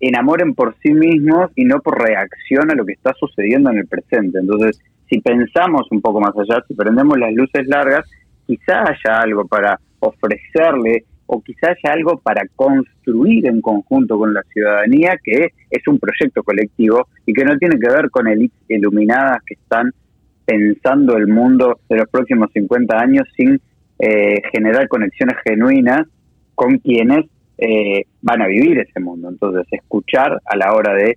enamoren 0.00 0.54
por 0.54 0.74
sí 0.82 0.92
mismos 0.92 1.50
y 1.54 1.64
no 1.64 1.80
por 1.80 2.02
reacción 2.02 2.70
a 2.70 2.74
lo 2.74 2.84
que 2.84 2.92
está 2.92 3.14
sucediendo 3.14 3.70
en 3.70 3.78
el 3.78 3.86
presente. 3.86 4.38
Entonces, 4.38 4.80
si 5.08 5.20
pensamos 5.20 5.86
un 5.90 6.00
poco 6.00 6.20
más 6.20 6.36
allá, 6.36 6.62
si 6.66 6.74
prendemos 6.74 7.18
las 7.18 7.32
luces 7.32 7.66
largas, 7.66 8.04
quizá 8.46 8.82
haya 8.82 9.20
algo 9.20 9.46
para 9.46 9.78
ofrecerle 10.00 11.04
o 11.26 11.40
quizá 11.40 11.68
haya 11.68 11.94
algo 11.94 12.18
para 12.18 12.42
construir 12.54 13.46
en 13.46 13.60
conjunto 13.60 14.18
con 14.18 14.34
la 14.34 14.42
ciudadanía 14.52 15.18
que 15.22 15.52
es 15.70 15.88
un 15.88 15.98
proyecto 15.98 16.42
colectivo 16.42 17.06
y 17.24 17.32
que 17.32 17.44
no 17.44 17.56
tiene 17.56 17.78
que 17.78 17.88
ver 17.88 18.10
con 18.10 18.28
elites 18.28 18.58
iluminadas 18.68 19.38
que 19.46 19.54
están 19.54 19.92
pensando 20.44 21.16
el 21.16 21.26
mundo 21.26 21.80
de 21.88 21.96
los 21.96 22.08
próximos 22.08 22.50
50 22.52 22.98
años 22.98 23.26
sin 23.36 23.60
eh, 23.98 24.42
generar 24.52 24.88
conexiones 24.88 25.36
genuinas 25.44 26.06
con 26.54 26.78
quienes 26.78 27.26
eh, 27.58 28.04
van 28.22 28.42
a 28.42 28.46
vivir 28.46 28.78
ese 28.78 29.00
mundo. 29.00 29.28
Entonces, 29.28 29.66
escuchar 29.70 30.40
a 30.44 30.56
la 30.56 30.74
hora 30.74 30.94
de 30.94 31.16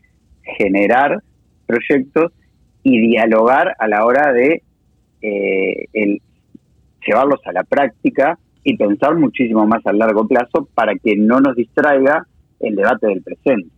generar 0.57 1.21
proyectos 1.65 2.31
y 2.83 2.99
dialogar 2.99 3.75
a 3.79 3.87
la 3.87 4.05
hora 4.05 4.31
de 4.31 4.63
eh, 5.21 6.19
llevarlos 7.05 7.41
a 7.45 7.51
la 7.51 7.63
práctica 7.63 8.37
y 8.63 8.77
pensar 8.77 9.15
muchísimo 9.15 9.65
más 9.65 9.85
a 9.85 9.93
largo 9.93 10.27
plazo 10.27 10.67
para 10.73 10.93
que 10.95 11.15
no 11.15 11.39
nos 11.39 11.55
distraiga 11.55 12.25
el 12.59 12.75
debate 12.75 13.07
del 13.07 13.21
presente. 13.21 13.69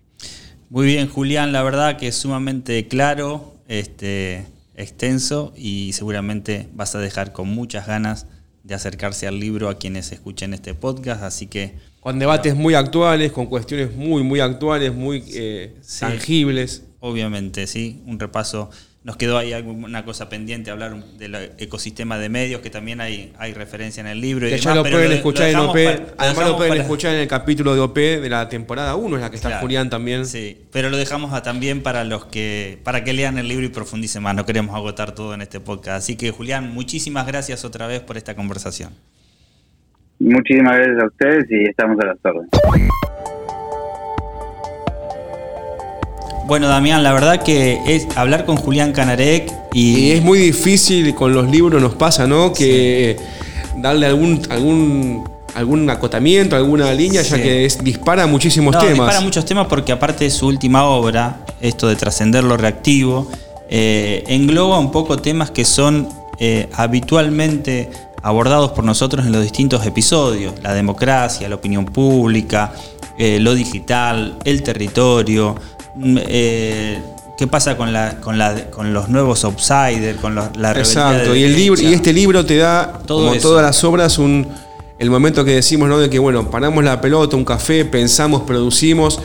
Muy 0.69 0.85
bien, 0.85 1.07
Julián, 1.07 1.51
la 1.51 1.63
verdad 1.63 1.97
que 1.97 2.07
es 2.07 2.15
sumamente 2.15 2.87
claro, 2.87 3.53
este, 3.67 4.45
extenso 4.79 5.53
y 5.55 5.93
seguramente 5.93 6.69
vas 6.73 6.95
a 6.95 6.99
dejar 6.99 7.33
con 7.33 7.47
muchas 7.49 7.85
ganas 7.85 8.27
de 8.63 8.75
acercarse 8.75 9.27
al 9.27 9.39
libro 9.39 9.69
a 9.69 9.77
quienes 9.77 10.11
escuchen 10.11 10.53
este 10.53 10.73
podcast, 10.73 11.23
así 11.23 11.47
que... 11.47 11.75
Con 11.99 12.17
debates 12.17 12.55
muy 12.55 12.75
actuales, 12.75 13.31
con 13.31 13.47
cuestiones 13.47 13.95
muy, 13.95 14.23
muy 14.23 14.39
actuales, 14.39 14.93
muy 14.93 15.23
eh, 15.33 15.75
tangibles. 15.99 16.83
Obviamente, 17.01 17.67
sí, 17.67 18.01
un 18.05 18.19
repaso 18.19 18.69
nos 19.01 19.15
quedó 19.15 19.37
ahí 19.37 19.53
alguna 19.53 20.03
cosa 20.03 20.27
pendiente, 20.27 20.71
hablar 20.71 20.93
del 21.17 21.53
ecosistema 21.57 22.17
de 22.17 22.27
medios, 22.27 22.59
que 22.59 22.69
también 22.69 22.99
hay, 22.99 23.31
hay 23.39 23.53
referencia 23.53 24.01
en 24.01 24.07
el 24.07 24.19
libro. 24.19 24.45
Y 24.47 24.51
que 24.51 24.57
ya 24.57 24.75
lo 24.75 24.83
pueden 24.83 25.13
escuchar 25.13 25.49
en 25.49 25.55
OP. 25.55 25.77
además 26.17 26.47
lo 26.47 26.57
pueden 26.57 26.81
escuchar 26.81 27.15
en 27.15 27.21
el 27.21 27.27
capítulo 27.27 27.73
de 27.75 27.81
OP 27.81 27.95
de 27.95 28.29
la 28.29 28.49
temporada 28.49 28.95
1, 28.95 29.15
en 29.15 29.21
la 29.21 29.29
que 29.29 29.37
está 29.37 29.59
Julián 29.59 29.89
también. 29.89 30.25
Sí, 30.25 30.65
pero 30.71 30.89
lo 30.89 30.97
dejamos 30.97 31.41
también 31.43 31.81
para 31.81 32.03
los 32.03 32.25
que 32.25 32.79
para 32.83 33.03
que 33.03 33.13
lean 33.13 33.37
el 33.37 33.47
libro 33.47 33.65
y 33.65 33.69
profundicen 33.69 34.21
más. 34.21 34.35
No 34.35 34.45
queremos 34.45 34.75
agotar 34.75 35.15
todo 35.15 35.33
en 35.33 35.41
este 35.41 35.61
podcast. 35.61 36.03
Así 36.03 36.17
que, 36.17 36.31
Julián, 36.31 36.73
muchísimas 36.73 37.25
gracias 37.25 37.63
otra 37.63 37.87
vez 37.87 38.01
por 38.01 38.17
esta 38.17 38.35
conversación. 38.35 38.91
Muchísimas 40.19 40.75
gracias 40.75 41.01
a 41.01 41.05
ustedes 41.05 41.45
y 41.49 41.65
estamos 41.65 41.97
a 42.01 42.07
las 42.07 42.17
órdenes. 42.23 42.49
Bueno, 46.49 46.67
Damián, 46.67 47.03
la 47.03 47.13
verdad 47.13 47.43
que 47.43 47.79
es 47.85 48.07
hablar 48.15 48.43
con 48.43 48.57
Julián 48.57 48.91
Canarek 48.91 49.53
y... 49.71 50.13
es 50.13 50.23
muy 50.23 50.39
difícil 50.39 51.13
con 51.13 51.31
los 51.31 51.47
libros 51.47 51.79
nos 51.79 51.93
pasa, 51.93 52.25
¿no? 52.25 52.53
Que 52.53 53.17
darle 53.77 54.07
algún, 54.07 54.41
algún, 54.49 55.29
algún 55.53 55.87
acotamiento, 55.91 56.55
alguna 56.55 56.91
línea, 56.91 57.21
ya 57.21 57.37
que 57.37 57.65
es, 57.65 57.83
dispara 57.83 58.25
muchísimos 58.25 58.75
temas. 58.79 58.95
Dispara 58.95 59.21
muchos 59.21 59.45
temas 59.45 59.67
porque 59.67 59.91
aparte 59.91 60.23
de 60.23 60.31
su 60.31 60.47
última 60.47 60.85
obra, 60.85 61.45
esto 61.61 61.87
de 61.87 61.95
trascender 61.95 62.43
lo 62.43 62.57
reactivo, 62.57 63.29
eh, 63.69 64.23
engloba 64.25 64.79
un 64.79 64.91
poco 64.91 65.17
temas 65.17 65.51
que 65.51 65.65
son 65.65 66.09
eh, 66.39 66.67
habitualmente 66.73 67.91
abordados 68.23 68.71
por 68.71 68.83
nosotros 68.83 69.23
en 69.27 69.33
los 69.33 69.43
distintos 69.43 69.85
episodios. 69.85 70.55
La 70.63 70.73
democracia, 70.73 71.47
la 71.47 71.53
opinión 71.53 71.85
pública, 71.85 72.73
eh, 73.19 73.37
lo 73.39 73.53
digital, 73.53 74.39
el 74.45 74.63
territorio, 74.63 75.55
eh, 76.01 77.01
qué 77.37 77.47
pasa 77.47 77.77
con, 77.77 77.93
la, 77.93 78.19
con, 78.19 78.37
la, 78.37 78.69
con 78.69 78.93
los 78.93 79.09
nuevos 79.09 79.43
outsiders, 79.43 80.19
con 80.19 80.35
la 80.35 80.71
Exacto, 80.71 81.35
y, 81.35 81.43
el 81.43 81.55
libro, 81.55 81.81
y 81.81 81.93
este 81.93 82.13
libro 82.13 82.45
te 82.45 82.57
da, 82.57 82.99
como 83.07 83.35
todas 83.35 83.63
las 83.63 83.83
obras, 83.83 84.17
un, 84.17 84.47
el 84.97 85.09
momento 85.09 85.45
que 85.45 85.55
decimos, 85.55 85.87
¿no? 85.87 85.97
De 85.99 86.09
que, 86.09 86.19
bueno, 86.19 86.49
paramos 86.51 86.83
la 86.83 86.99
pelota, 86.99 87.37
un 87.37 87.45
café, 87.45 87.85
pensamos, 87.85 88.41
producimos 88.41 89.19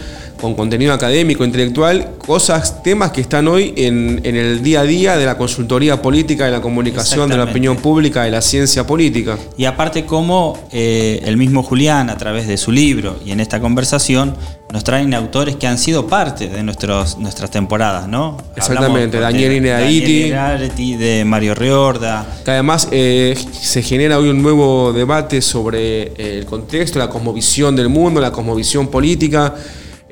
con 0.45 0.53
contenido 0.53 0.93
académico, 0.93 1.43
intelectual, 1.43 2.17
cosas, 2.19 2.83
temas 2.83 3.13
que 3.13 3.23
están 3.23 3.49
hoy 3.49 3.73
en, 3.79 4.21
el 4.27 4.63
día 4.63 4.81
a 4.81 4.83
día 4.83 5.17
de 5.17 5.25
la 5.25 5.39
consultoría 5.39 6.03
política, 6.03 6.45
de 6.45 6.51
la 6.51 6.61
comunicación, 6.61 7.31
de 7.31 7.39
la 7.39 7.45
opinión 7.45 7.79
pública, 7.79 8.25
de 8.25 8.31
la 8.31 8.43
ciencia 8.43 8.87
política. 8.87 9.39
Y 9.57 9.65
aparte 9.65 10.05
como 10.05 10.69
eh, 10.71 11.23
el 11.25 11.39
mismo 11.39 11.63
Julián, 11.63 12.11
a 12.11 12.19
través 12.19 12.47
de 12.47 12.59
su 12.59 12.73
libro 12.73 13.17
y 13.25 13.31
en 13.31 13.41
esta 13.41 13.59
conversación, 13.59 14.35
nos 14.71 14.85
traen 14.85 15.15
autores 15.15 15.57
que 15.57 15.67
han 15.67 15.79
sido 15.79 16.09
parte 16.09 16.49
de 16.49 16.63
nuestros, 16.63 17.17
nuestras 17.17 17.51
temporadas, 17.51 18.07
¿no? 18.07 18.37
Exactamente, 18.55 19.19
Daniel 19.21 19.53
Inedaiti. 19.53 20.97
de 20.97 21.25
Mario 21.25 21.55
Riorda. 21.55 22.27
Que 22.45 22.51
además 22.51 22.89
eh, 22.91 23.35
se 23.63 23.83
genera 23.83 24.19
hoy 24.19 24.29
un 24.29 24.43
nuevo 24.43 24.93
debate 24.93 25.41
sobre 25.41 26.13
el 26.19 26.45
contexto, 26.45 26.99
la 26.99 27.09
cosmovisión 27.09 27.75
del 27.75 27.89
mundo, 27.89 28.21
la 28.21 28.31
cosmovisión 28.31 28.89
política. 28.89 29.55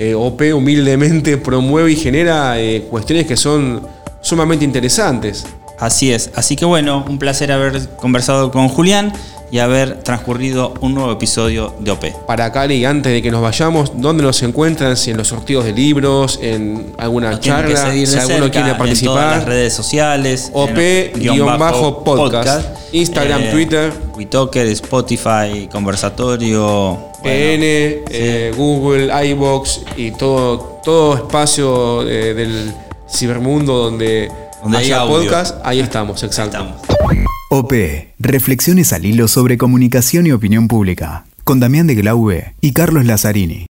Eh, 0.04 0.16
OP 0.16 0.42
humildemente 0.52 1.36
promueve 1.48 1.92
y 1.92 1.96
genera 1.96 2.58
eh, 2.58 2.88
cuestiones 2.90 3.24
que 3.24 3.36
son 3.36 3.86
sumamente 4.20 4.64
interesantes. 4.64 5.46
Así 5.78 6.12
es, 6.12 6.32
así 6.34 6.56
que 6.56 6.64
bueno, 6.64 7.04
un 7.08 7.20
placer 7.20 7.52
haber 7.52 7.88
conversado 7.90 8.50
con 8.50 8.68
Julián 8.68 9.12
y 9.52 9.58
haber 9.58 10.02
transcurrido 10.02 10.74
un 10.80 10.94
nuevo 10.94 11.12
episodio 11.12 11.74
de 11.78 11.90
OP. 11.90 12.06
Para 12.26 12.50
Cali, 12.50 12.86
antes 12.86 13.12
de 13.12 13.20
que 13.20 13.30
nos 13.30 13.42
vayamos, 13.42 13.92
¿dónde 13.94 14.22
nos 14.22 14.42
encuentran? 14.42 14.96
Si 14.96 15.10
en 15.10 15.18
los 15.18 15.28
sorteos 15.28 15.66
de 15.66 15.74
libros, 15.74 16.38
en 16.40 16.94
alguna 16.96 17.38
charla, 17.38 17.92
si 17.92 18.16
alguno 18.16 18.50
quiere 18.50 18.74
participar. 18.74 19.14
En 19.14 19.20
todas 19.20 19.36
las 19.36 19.44
redes 19.44 19.74
sociales. 19.74 20.50
OP-podcast. 20.54 21.22
Instagram, 22.92 23.42
eh, 23.42 23.50
Twitter. 23.52 23.92
WeTalker, 24.16 24.66
Spotify, 24.68 25.68
Conversatorio. 25.70 27.12
PN, 27.22 28.04
eh, 28.10 28.54
Google, 28.56 29.12
iBox 29.26 29.82
y 29.96 30.12
todo, 30.12 30.80
todo 30.82 31.14
espacio 31.14 32.08
eh, 32.08 32.32
del 32.34 32.72
cibermundo 33.08 33.74
donde, 33.74 34.32
donde 34.62 34.78
haya 34.78 35.04
podcast, 35.06 35.58
ahí 35.62 35.78
estamos, 35.78 36.22
exacto. 36.22 36.66
OP, 37.54 37.74
reflexiones 38.18 38.94
al 38.94 39.04
hilo 39.04 39.28
sobre 39.28 39.58
comunicación 39.58 40.26
y 40.26 40.32
opinión 40.32 40.68
pública, 40.68 41.26
con 41.44 41.60
Damián 41.60 41.86
de 41.86 41.94
Glaube 41.94 42.54
y 42.62 42.72
Carlos 42.72 43.04
Lazzarini. 43.04 43.66